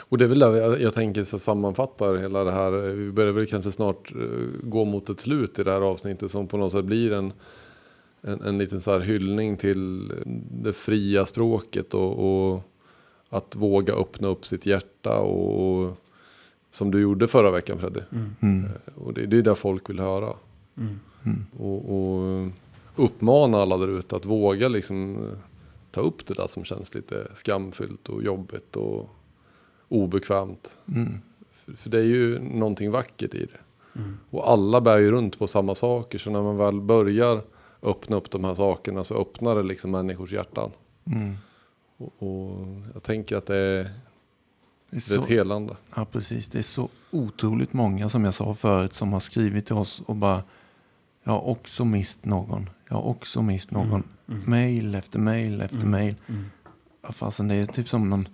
Och 0.00 0.18
det 0.18 0.24
är 0.24 0.28
väl 0.28 0.38
där 0.38 0.54
jag, 0.54 0.80
jag 0.80 0.94
tänker 0.94 1.24
så 1.24 1.38
sammanfattar 1.38 2.16
hela 2.16 2.44
det 2.44 2.52
här. 2.52 2.70
Vi 2.70 3.12
börjar 3.12 3.32
väl 3.32 3.46
kanske 3.46 3.70
snart 3.70 4.12
eh, 4.14 4.18
gå 4.62 4.84
mot 4.84 5.08
ett 5.08 5.20
slut 5.20 5.58
i 5.58 5.64
det 5.64 5.72
här 5.72 5.80
avsnittet 5.80 6.30
som 6.30 6.46
på 6.46 6.56
något 6.56 6.72
sätt 6.72 6.84
blir 6.84 7.12
en, 7.12 7.32
en, 8.22 8.42
en 8.42 8.58
liten 8.58 8.80
så 8.80 8.92
här 8.92 9.00
hyllning 9.00 9.56
till 9.56 10.12
det 10.62 10.72
fria 10.72 11.26
språket 11.26 11.94
och, 11.94 12.52
och 12.52 12.62
att 13.28 13.56
våga 13.56 13.94
öppna 13.94 14.28
upp 14.28 14.46
sitt 14.46 14.66
hjärta 14.66 15.18
och, 15.18 15.84
och 15.84 15.98
som 16.70 16.90
du 16.90 17.00
gjorde 17.00 17.28
förra 17.28 17.50
veckan 17.50 17.78
Freddy. 17.78 18.00
Mm. 18.40 18.64
Eh, 18.64 19.02
Och 19.02 19.14
det, 19.14 19.26
det 19.26 19.38
är 19.38 19.42
det 19.42 19.54
folk 19.54 19.90
vill 19.90 20.00
höra. 20.00 20.32
Och, 21.58 21.94
och 21.94 22.48
uppmana 22.96 23.58
alla 23.58 23.76
där 23.76 23.98
ute 23.98 24.16
att 24.16 24.26
våga 24.26 24.68
liksom 24.68 25.26
ta 25.94 26.00
upp 26.00 26.26
det 26.26 26.34
där 26.34 26.46
som 26.46 26.64
känns 26.64 26.94
lite 26.94 27.28
skamfyllt 27.34 28.08
och 28.08 28.22
jobbigt 28.22 28.76
och 28.76 29.08
obekvämt. 29.88 30.78
För, 31.52 31.72
för 31.72 31.90
det 31.90 31.98
är 31.98 32.04
ju 32.04 32.38
någonting 32.38 32.90
vackert 32.90 33.34
i 33.34 33.46
det. 33.46 33.58
Och 34.30 34.50
alla 34.50 34.80
bär 34.80 34.98
ju 34.98 35.10
runt 35.10 35.38
på 35.38 35.46
samma 35.46 35.74
saker. 35.74 36.18
Så 36.18 36.30
när 36.30 36.42
man 36.42 36.56
väl 36.56 36.80
börjar 36.80 37.42
öppna 37.82 38.16
upp 38.16 38.30
de 38.30 38.44
här 38.44 38.54
sakerna 38.54 39.04
så 39.04 39.14
öppnar 39.14 39.56
det 39.56 39.62
liksom 39.62 39.90
människors 39.90 40.32
hjärtan. 40.32 40.70
Mm. 41.06 41.36
Och, 41.96 42.12
och 42.18 42.66
jag 42.94 43.02
tänker 43.02 43.36
att 43.36 43.46
det 43.46 43.56
är, 43.56 43.90
Det 44.90 44.96
är 44.96 45.00
så, 45.00 45.22
ett 45.22 45.28
helande. 45.28 45.76
ja, 45.96 46.04
precis. 46.04 46.48
Det 46.48 46.58
är 46.58 46.62
så 46.62 46.88
otroligt 47.10 47.72
många, 47.72 48.08
som 48.08 48.24
jag 48.24 48.34
sa 48.34 48.54
förut, 48.54 48.92
som 48.92 49.12
har 49.12 49.20
skrivit 49.20 49.66
till 49.66 49.76
oss 49.76 50.00
och 50.06 50.16
bara 50.16 50.42
Jag 51.24 51.32
har 51.32 51.46
också 51.46 51.84
mist 51.84 52.24
någon. 52.24 52.70
Jag 52.88 52.94
har 52.94 53.02
också 53.02 53.42
mist 53.42 53.70
någon. 53.70 54.02
Mail 54.26 54.94
efter 54.94 55.18
mail 55.18 55.60
efter 55.60 55.86
mail. 55.86 56.16
Ja, 57.02 57.12
fasen, 57.12 57.48
det 57.48 57.54
är 57.54 57.66
typ 57.66 57.88
som 57.88 58.10
någon 58.10 58.28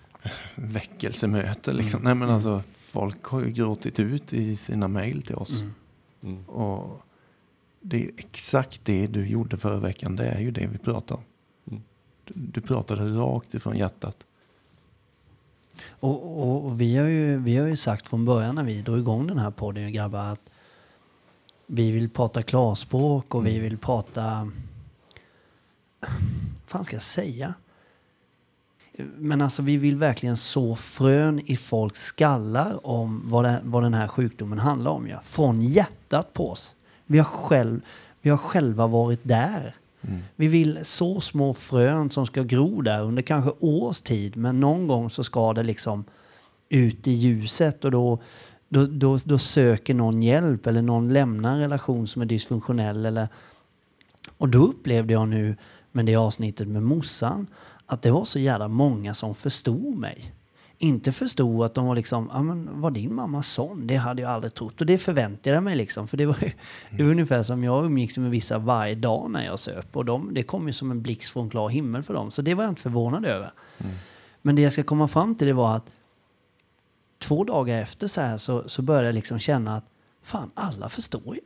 väckelsemöte. 0.54 1.72
Liksom. 1.72 2.02
Nej, 2.02 2.14
men 2.14 2.30
alltså, 2.30 2.62
folk 2.72 3.24
har 3.24 3.40
ju 3.40 3.50
gråtit 3.50 4.00
ut 4.00 4.32
i 4.32 4.56
sina 4.56 4.88
mail 4.88 5.22
till 5.22 5.36
oss. 5.36 5.62
Mm. 6.22 6.44
Och 6.44 7.02
det 7.80 8.04
är 8.04 8.10
exakt 8.16 8.84
det 8.84 9.06
du 9.06 9.26
gjorde 9.26 9.56
förra 9.56 9.80
veckan. 9.80 10.16
Det 10.16 10.26
är 10.26 10.40
ju 10.40 10.50
det 10.50 10.66
vi 10.66 10.78
pratar 10.78 11.14
om. 11.14 11.22
Mm. 11.70 11.82
Du, 12.24 12.32
du 12.34 12.60
pratade 12.60 13.02
rakt 13.02 13.54
ifrån 13.54 13.76
hjärtat. 13.76 14.26
Och, 15.88 16.40
och, 16.42 16.64
och 16.64 16.80
vi, 16.80 16.96
har 16.96 17.06
ju, 17.06 17.38
vi 17.38 17.56
har 17.56 17.66
ju 17.66 17.76
sagt 17.76 18.08
från 18.08 18.24
början 18.24 18.54
när 18.54 18.64
vi 18.64 18.82
drog 18.82 18.98
igång 18.98 19.26
den 19.26 19.38
här 19.38 19.50
podden, 19.50 19.92
grabbar, 19.92 20.32
att 20.32 20.50
vi 21.66 21.90
vill 21.90 22.08
prata 22.10 22.42
klarspråk 22.42 23.34
och 23.34 23.46
vi 23.46 23.58
vill 23.58 23.78
prata... 23.78 24.52
Fan 26.66 26.84
ska 26.84 26.96
jag 26.96 27.02
säga? 27.02 27.54
Men 29.16 29.40
alltså 29.40 29.62
vi 29.62 29.76
vill 29.76 29.96
verkligen 29.96 30.36
så 30.36 30.76
frön 30.76 31.40
i 31.44 31.56
folks 31.56 32.00
skallar 32.00 32.86
om 32.86 33.22
vad, 33.24 33.44
det, 33.44 33.60
vad 33.64 33.82
den 33.82 33.94
här 33.94 34.08
sjukdomen 34.08 34.58
handlar 34.58 34.90
om. 34.90 35.08
Ja. 35.08 35.20
Från 35.24 35.62
hjärtat 35.62 36.32
på 36.32 36.50
oss. 36.50 36.74
Vi 37.06 37.18
har, 37.18 37.24
själv, 37.24 37.80
vi 38.22 38.30
har 38.30 38.38
själva 38.38 38.86
varit 38.86 39.20
där. 39.22 39.74
Vi 40.36 40.48
vill 40.48 40.78
så 40.82 41.20
små 41.20 41.54
frön 41.54 42.10
som 42.10 42.26
ska 42.26 42.42
gro 42.42 42.82
där 42.82 43.02
under 43.02 43.22
kanske 43.22 43.50
års 43.60 44.00
tid. 44.00 44.36
Men 44.36 44.60
någon 44.60 44.86
gång 44.86 45.10
så 45.10 45.24
ska 45.24 45.52
det 45.52 45.62
liksom 45.62 46.04
ut 46.68 47.06
i 47.06 47.12
ljuset 47.12 47.84
och 47.84 47.90
då, 47.90 48.18
då, 48.68 48.86
då, 48.86 49.18
då 49.24 49.38
söker 49.38 49.94
någon 49.94 50.22
hjälp 50.22 50.66
eller 50.66 50.82
någon 50.82 51.12
lämnar 51.12 51.52
en 51.52 51.60
relation 51.60 52.06
som 52.06 52.22
är 52.22 52.26
dysfunktionell. 52.26 53.06
Eller, 53.06 53.28
och 54.36 54.48
då 54.48 54.66
upplevde 54.66 55.12
jag 55.12 55.28
nu 55.28 55.56
med 55.96 56.06
det 56.06 56.16
avsnittet 56.16 56.68
med 56.68 56.82
morsan 56.82 57.46
att 57.86 58.02
det 58.02 58.10
var 58.10 58.24
så 58.24 58.38
jävla 58.38 58.68
många 58.68 59.14
som 59.14 59.34
förstod 59.34 59.96
mig. 59.98 60.32
Inte 60.78 61.12
förstod 61.12 61.64
att 61.64 61.74
de 61.74 61.86
var 61.86 61.94
liksom, 61.94 62.30
ja 62.32 62.42
men 62.42 62.80
var 62.80 62.90
din 62.90 63.14
mamma 63.14 63.42
sån? 63.42 63.86
Det 63.86 63.96
hade 63.96 64.22
jag 64.22 64.30
aldrig 64.30 64.54
trott. 64.54 64.80
Och 64.80 64.86
det 64.86 64.98
förväntade 64.98 65.54
jag 65.54 65.62
mig 65.64 65.76
liksom. 65.76 66.08
För 66.08 66.16
det 66.16 66.26
var, 66.26 66.36
ju- 66.42 66.50
det 66.96 67.02
var 67.04 67.10
ungefär 67.10 67.42
som 67.42 67.64
jag 67.64 67.84
umgicks 67.84 68.16
med 68.16 68.30
vissa 68.30 68.58
varje 68.58 68.94
dag 68.94 69.30
när 69.30 69.44
jag 69.44 69.58
söp. 69.58 69.96
Och 69.96 70.04
de, 70.04 70.34
det 70.34 70.42
kom 70.42 70.66
ju 70.66 70.72
som 70.72 70.90
en 70.90 71.02
blixt 71.02 71.32
från 71.32 71.50
klar 71.50 71.68
himmel 71.68 72.02
för 72.02 72.14
dem. 72.14 72.30
Så 72.30 72.42
det 72.42 72.54
var 72.54 72.64
jag 72.64 72.70
inte 72.70 72.82
förvånad 72.82 73.24
över. 73.24 73.50
Men 74.42 74.56
det 74.56 74.62
jag 74.62 74.72
ska 74.72 74.82
komma 74.82 75.08
fram 75.08 75.34
till 75.34 75.46
det 75.46 75.52
var 75.52 75.76
att 75.76 75.86
två 77.18 77.44
dagar 77.44 77.82
efter 77.82 78.08
så 78.08 78.20
här 78.20 78.36
så, 78.38 78.68
så 78.68 78.82
började 78.82 79.06
jag 79.08 79.14
liksom 79.14 79.38
känna 79.38 79.76
att 79.76 79.84
fan, 80.22 80.50
alla 80.54 80.88
förstår 80.88 81.34
ju. 81.34 81.40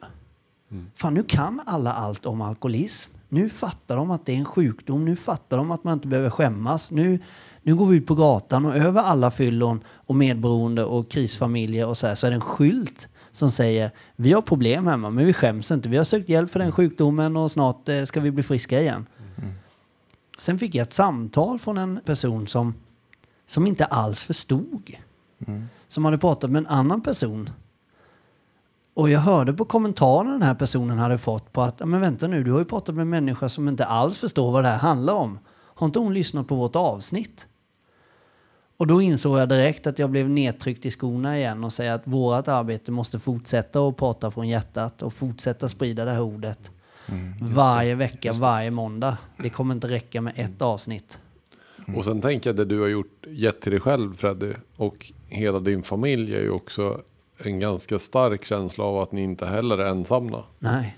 Fan, 0.97 1.15
nu 1.15 1.23
kan 1.23 1.61
alla 1.67 1.93
allt 1.93 2.27
om 2.27 2.41
alkoholism. 2.41 3.11
Nu 3.33 3.49
fattar 3.49 3.97
de 3.97 4.11
att 4.11 4.27
det 4.27 4.33
är 4.33 4.37
en 4.37 4.45
sjukdom. 4.45 5.05
Nu 5.05 5.17
fattar 5.17 5.57
de 5.57 5.71
att 5.71 5.85
man 5.85 5.93
inte 5.93 6.09
behöver 6.09 6.31
skämmas. 6.31 6.91
Nu, 6.91 7.19
nu 7.63 7.75
går 7.75 7.87
vi 7.87 7.97
ut 7.97 8.07
på 8.07 8.15
gatan 8.15 8.67
och 8.67 8.77
över 8.77 9.03
alla 9.03 9.31
fyllon 9.31 9.81
och 9.89 10.17
medberoende 10.17 10.85
och 10.85 11.11
krisfamiljer 11.11 11.87
och 11.87 11.97
så 11.97 12.07
här 12.07 12.15
så 12.15 12.27
är 12.27 12.31
det 12.31 12.35
en 12.35 12.41
skylt 12.41 13.09
som 13.33 13.51
säger 13.51 13.91
vi 14.17 14.33
har 14.33 14.43
problem 14.43 14.87
hemma 14.87 15.11
men 15.11 15.27
vi 15.27 15.33
skäms 15.33 15.71
inte. 15.71 15.89
Vi 15.89 15.97
har 15.97 16.05
sökt 16.05 16.29
hjälp 16.29 16.51
för 16.51 16.59
den 16.59 16.73
sjukdomen 16.73 17.37
och 17.37 17.53
snart 17.53 17.89
eh, 17.89 18.05
ska 18.05 18.21
vi 18.21 18.31
bli 18.31 18.43
friska 18.43 18.81
igen. 18.81 19.07
Sen 20.39 20.59
fick 20.59 20.75
jag 20.75 20.83
ett 20.83 20.93
samtal 20.93 21.59
från 21.59 21.79
en 21.79 22.01
person 22.05 22.47
som, 22.47 22.75
som 23.47 23.67
inte 23.67 23.85
alls 23.85 24.25
förstod. 24.25 24.91
Som 25.89 26.05
hade 26.05 26.19
pratat 26.19 26.51
med 26.51 26.61
en 26.61 26.67
annan 26.67 27.01
person 27.01 27.51
och 28.95 29.11
jag 29.11 29.21
hörde 29.21 29.53
på 29.53 29.65
kommentaren 29.65 30.27
den 30.27 30.43
här 30.43 30.55
personen 30.55 30.99
hade 30.99 31.19
fått 31.19 31.53
på 31.53 31.63
att, 31.63 31.77
"Ja, 31.81 31.87
men 31.87 32.01
vänta 32.01 32.29
nu, 32.29 32.45
du 32.45 32.53
har 32.53 32.59
ju 32.59 32.65
pratat 32.65 32.95
med 32.95 33.03
en 33.03 33.09
människa 33.11 33.49
som 33.49 33.69
inte 33.69 33.85
alls 33.85 34.21
förstår 34.21 34.51
vad 34.51 34.65
det 34.65 34.69
här 34.69 34.79
handlar 34.79 35.15
om. 35.15 35.39
Har 35.53 35.87
inte 35.87 35.99
hon 35.99 36.15
lyssnat 36.15 36.49
på 36.49 36.55
vårt 36.55 36.77
avsnitt? 36.77 37.47
Och 38.77 38.87
då 38.87 39.03
insåg 39.03 39.39
jag 39.39 39.49
direkt 39.49 39.87
att 39.87 39.99
jag 39.99 40.11
blev 40.11 40.29
nedtryckt 40.31 40.87
i 40.87 40.91
skorna 40.91 41.39
igen 41.39 41.65
och 41.65 41.73
säga 41.73 41.95
att 41.95 42.07
vårt 42.07 42.49
arbete 42.49 42.93
måste 42.93 43.19
fortsätta 43.19 43.81
och 43.81 43.97
prata 43.97 44.31
från 44.31 44.49
hjärtat 44.49 45.03
och 45.03 45.13
fortsätta 45.13 45.69
sprida 45.69 46.05
det 46.05 46.11
här 46.11 46.21
ordet. 46.21 46.71
varje 47.43 47.95
vecka, 47.95 48.33
varje 48.33 48.71
måndag. 48.71 49.19
Det 49.43 49.51
kommer 49.51 49.75
inte 49.75 49.89
räcka 49.89 50.21
med 50.21 50.33
ett 50.37 50.63
avsnitt. 50.63 51.19
Och 51.97 52.05
sen 52.05 52.21
tänker 52.21 52.51
jag 52.51 52.57
det 52.57 52.65
du 52.65 52.81
har 52.81 52.89
gjort, 52.89 53.27
gett 53.29 53.61
till 53.61 53.73
dig 53.73 53.81
själv 53.81 54.15
Freddy 54.17 54.53
och 54.77 55.13
hela 55.29 55.61
din 55.61 55.83
familj 55.83 56.35
är 56.37 56.41
ju 56.41 56.51
också 56.51 57.01
en 57.45 57.61
ganska 57.61 57.99
stark 57.99 58.45
känsla 58.45 58.85
av 58.85 58.99
att 58.99 59.13
ni 59.13 59.23
inte 59.23 59.47
heller 59.47 59.79
är 59.79 59.91
ensamma. 59.91 60.45
Nej. 60.59 60.97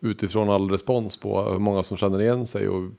Utifrån 0.00 0.50
all 0.50 0.70
respons 0.70 1.16
på 1.16 1.42
hur 1.42 1.58
många 1.58 1.82
som 1.82 1.96
känner 1.96 2.20
igen 2.20 2.46
sig. 2.46 2.68
Och, 2.68 2.90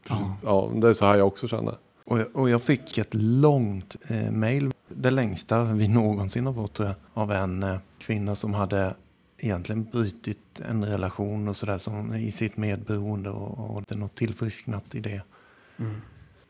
ja. 0.43 0.71
det 0.75 0.89
är 0.89 0.93
så 0.93 1.05
här 1.05 1.17
jag 1.17 1.27
också 1.27 1.47
känner. 1.47 1.75
Och 2.05 2.19
jag, 2.19 2.27
och 2.33 2.49
jag 2.49 2.61
fick 2.61 2.97
ett 2.97 3.13
långt 3.13 3.95
eh, 4.09 4.31
mail, 4.31 4.71
det 4.87 5.11
längsta 5.11 5.63
vi 5.63 5.87
någonsin 5.87 6.45
har 6.45 6.53
fått 6.53 6.79
jag, 6.79 6.93
av 7.13 7.31
en 7.31 7.63
eh, 7.63 7.77
kvinna 7.97 8.35
som 8.35 8.53
hade 8.53 8.95
egentligen 9.37 9.83
brutit 9.83 10.61
en 10.69 10.85
relation 10.85 11.47
och 11.47 11.57
sådär 11.57 12.15
i 12.17 12.31
sitt 12.31 12.57
medberoende 12.57 13.29
och, 13.29 13.75
och 13.75 13.97
något 13.97 14.15
tillfrisknat 14.15 14.95
i 14.95 14.99
det. 14.99 15.21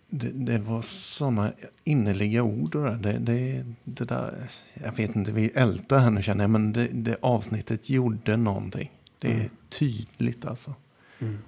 Det, 0.10 0.32
det 0.32 0.58
var 0.58 0.82
sådana 0.82 1.54
innerliga 1.84 2.44
ord 2.44 2.76
och 2.76 2.84
det, 2.84 2.98
det, 2.98 3.18
det, 3.20 3.65
det 3.84 4.06
där, 4.06 4.50
jag 4.74 4.91
vet 4.91 5.15
inte, 5.15 5.32
vi 5.32 5.48
ältar 5.48 6.00
här 6.00 6.12
nu 6.12 6.24
känner 6.24 6.44
jag, 6.44 6.50
men 6.50 6.74
det, 6.74 6.88
det 6.88 7.18
avsnittet 7.22 7.89
gjorde 7.89 8.38
någonting. 8.38 8.91
Det 9.20 9.32
är 9.32 9.50
tydligt 9.70 10.46
alltså. 10.46 10.74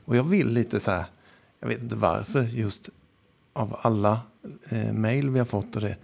Och 0.05 0.15
jag 0.15 0.23
vill 0.23 0.49
lite 0.49 0.79
så 0.79 0.91
här, 0.91 1.05
jag 1.59 1.67
vet 1.67 1.81
inte 1.81 1.95
varför, 1.95 2.43
just 2.43 2.89
av 3.53 3.77
alla 3.81 4.21
eh, 4.69 4.93
mejl 4.93 5.29
vi 5.29 5.39
har 5.39 5.45
fått 5.45 5.75
och 5.75 5.81
det, 5.81 5.97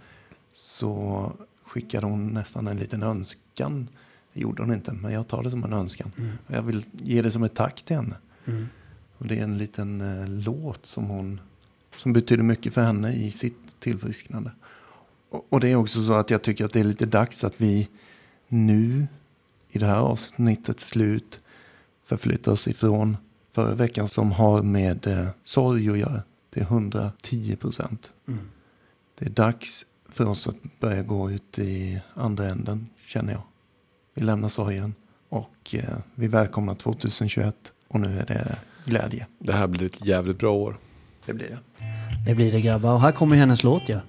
så 0.52 1.32
skickade 1.64 2.06
hon 2.06 2.28
nästan 2.28 2.66
en 2.66 2.76
liten 2.76 3.02
önskan. 3.02 3.88
Det 4.32 4.40
gjorde 4.40 4.62
hon 4.62 4.72
inte, 4.72 4.92
men 4.92 5.12
jag 5.12 5.28
tar 5.28 5.42
det 5.42 5.50
som 5.50 5.64
en 5.64 5.72
önskan. 5.72 6.12
Och 6.46 6.54
jag 6.54 6.62
vill 6.62 6.84
ge 6.92 7.22
det 7.22 7.30
som 7.30 7.44
ett 7.44 7.54
tack 7.54 7.82
till 7.82 7.96
henne. 7.96 8.16
Och 9.18 9.26
det 9.26 9.38
är 9.38 9.42
en 9.44 9.58
liten 9.58 10.00
eh, 10.00 10.28
låt 10.28 10.86
som 10.86 11.04
hon 11.04 11.40
som 11.98 12.12
betyder 12.12 12.42
mycket 12.42 12.74
för 12.74 12.82
henne 12.82 13.12
i 13.12 13.30
sitt 13.30 13.80
tillfrisknande. 13.80 14.50
Och, 15.30 15.46
och 15.50 15.60
det 15.60 15.72
är 15.72 15.76
också 15.76 16.02
så 16.02 16.12
att 16.12 16.30
jag 16.30 16.42
tycker 16.42 16.64
att 16.64 16.72
det 16.72 16.80
är 16.80 16.84
lite 16.84 17.06
dags 17.06 17.44
att 17.44 17.60
vi 17.60 17.88
nu 18.48 19.06
i 19.70 19.78
det 19.78 19.86
här 19.86 20.00
avsnittets 20.00 20.88
slut 20.88 21.40
förflyttar 22.04 22.52
oss 22.52 22.68
ifrån 22.68 23.16
förra 23.52 23.74
veckan 23.74 24.08
som 24.08 24.32
har 24.32 24.62
med 24.62 25.06
eh, 25.06 25.28
sorg 25.42 25.90
att 25.90 25.98
göra. 25.98 26.22
Det 26.50 26.60
är 26.60 26.64
110 26.64 27.56
procent. 27.56 28.12
Det 29.18 29.26
är 29.26 29.30
dags 29.30 29.86
för 30.08 30.28
oss 30.28 30.48
att 30.48 30.56
börja 30.80 31.02
gå 31.02 31.30
ut 31.30 31.58
i 31.58 32.00
andra 32.14 32.48
änden, 32.48 32.86
känner 33.06 33.32
jag. 33.32 33.42
Vi 34.14 34.22
lämnar 34.22 34.48
sorgen 34.48 34.94
och 35.28 35.74
eh, 35.74 35.98
vi 36.14 36.28
välkomnar 36.28 36.74
2021 36.74 37.54
och 37.88 38.00
nu 38.00 38.18
är 38.18 38.26
det 38.26 38.58
glädje. 38.84 39.26
Det 39.38 39.52
här 39.52 39.66
blir 39.66 39.86
ett 39.86 40.06
jävligt 40.06 40.38
bra 40.38 40.52
år. 40.52 40.76
Det 41.26 41.34
blir 41.34 41.48
det. 41.48 41.58
Det 42.26 42.34
blir 42.34 42.52
det 42.52 42.60
grabbar. 42.60 42.94
Och 42.94 43.00
här 43.00 43.12
kommer 43.12 43.36
hennes 43.36 43.62
låt 43.62 43.88
ju. 43.88 43.92
Ja. 43.92 44.00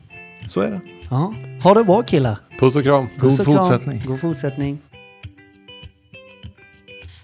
Så 0.48 0.62
är 0.62 0.72
det. 0.72 0.80
Ja. 1.10 1.34
Ha 1.64 1.74
det 1.74 1.84
bra 1.84 2.04
killar. 2.04 2.38
Puss 2.60 2.76
och 2.76 2.84
kram. 2.84 3.08
God 3.18 3.30
Puss 3.30 3.40
och 3.40 3.46
kram. 3.46 3.58
fortsättning. 3.58 4.04
God 4.06 4.20
fortsättning. 4.20 4.80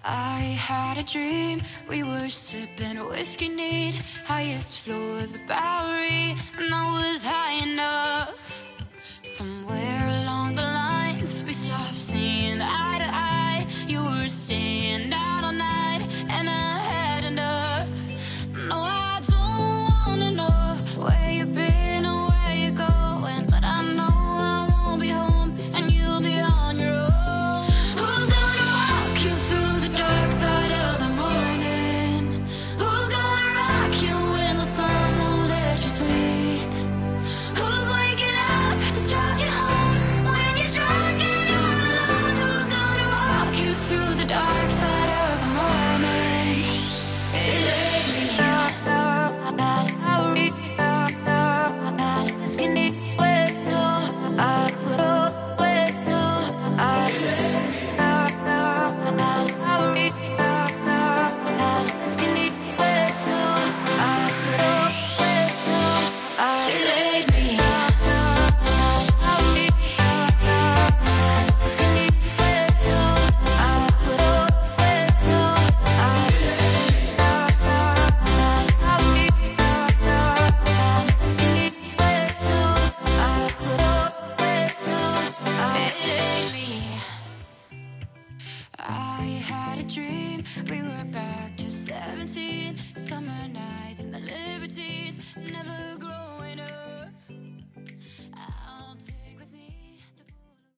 I 0.03 0.55
had 0.69 0.97
a 0.97 1.03
dream, 1.13 1.61
we 1.89 2.03
were 2.03 2.29
sipping 2.29 2.97
whiskey 3.11 3.49
neat, 3.49 3.95
highest 4.27 4.79
floor 4.79 5.17
of 5.19 5.31
the 5.31 5.39
Bowery, 5.47 6.35
and 6.57 6.73
I 6.73 6.85
was 7.11 7.23
high 7.23 7.63
enough. 7.63 8.29
Somewhere 9.21 9.90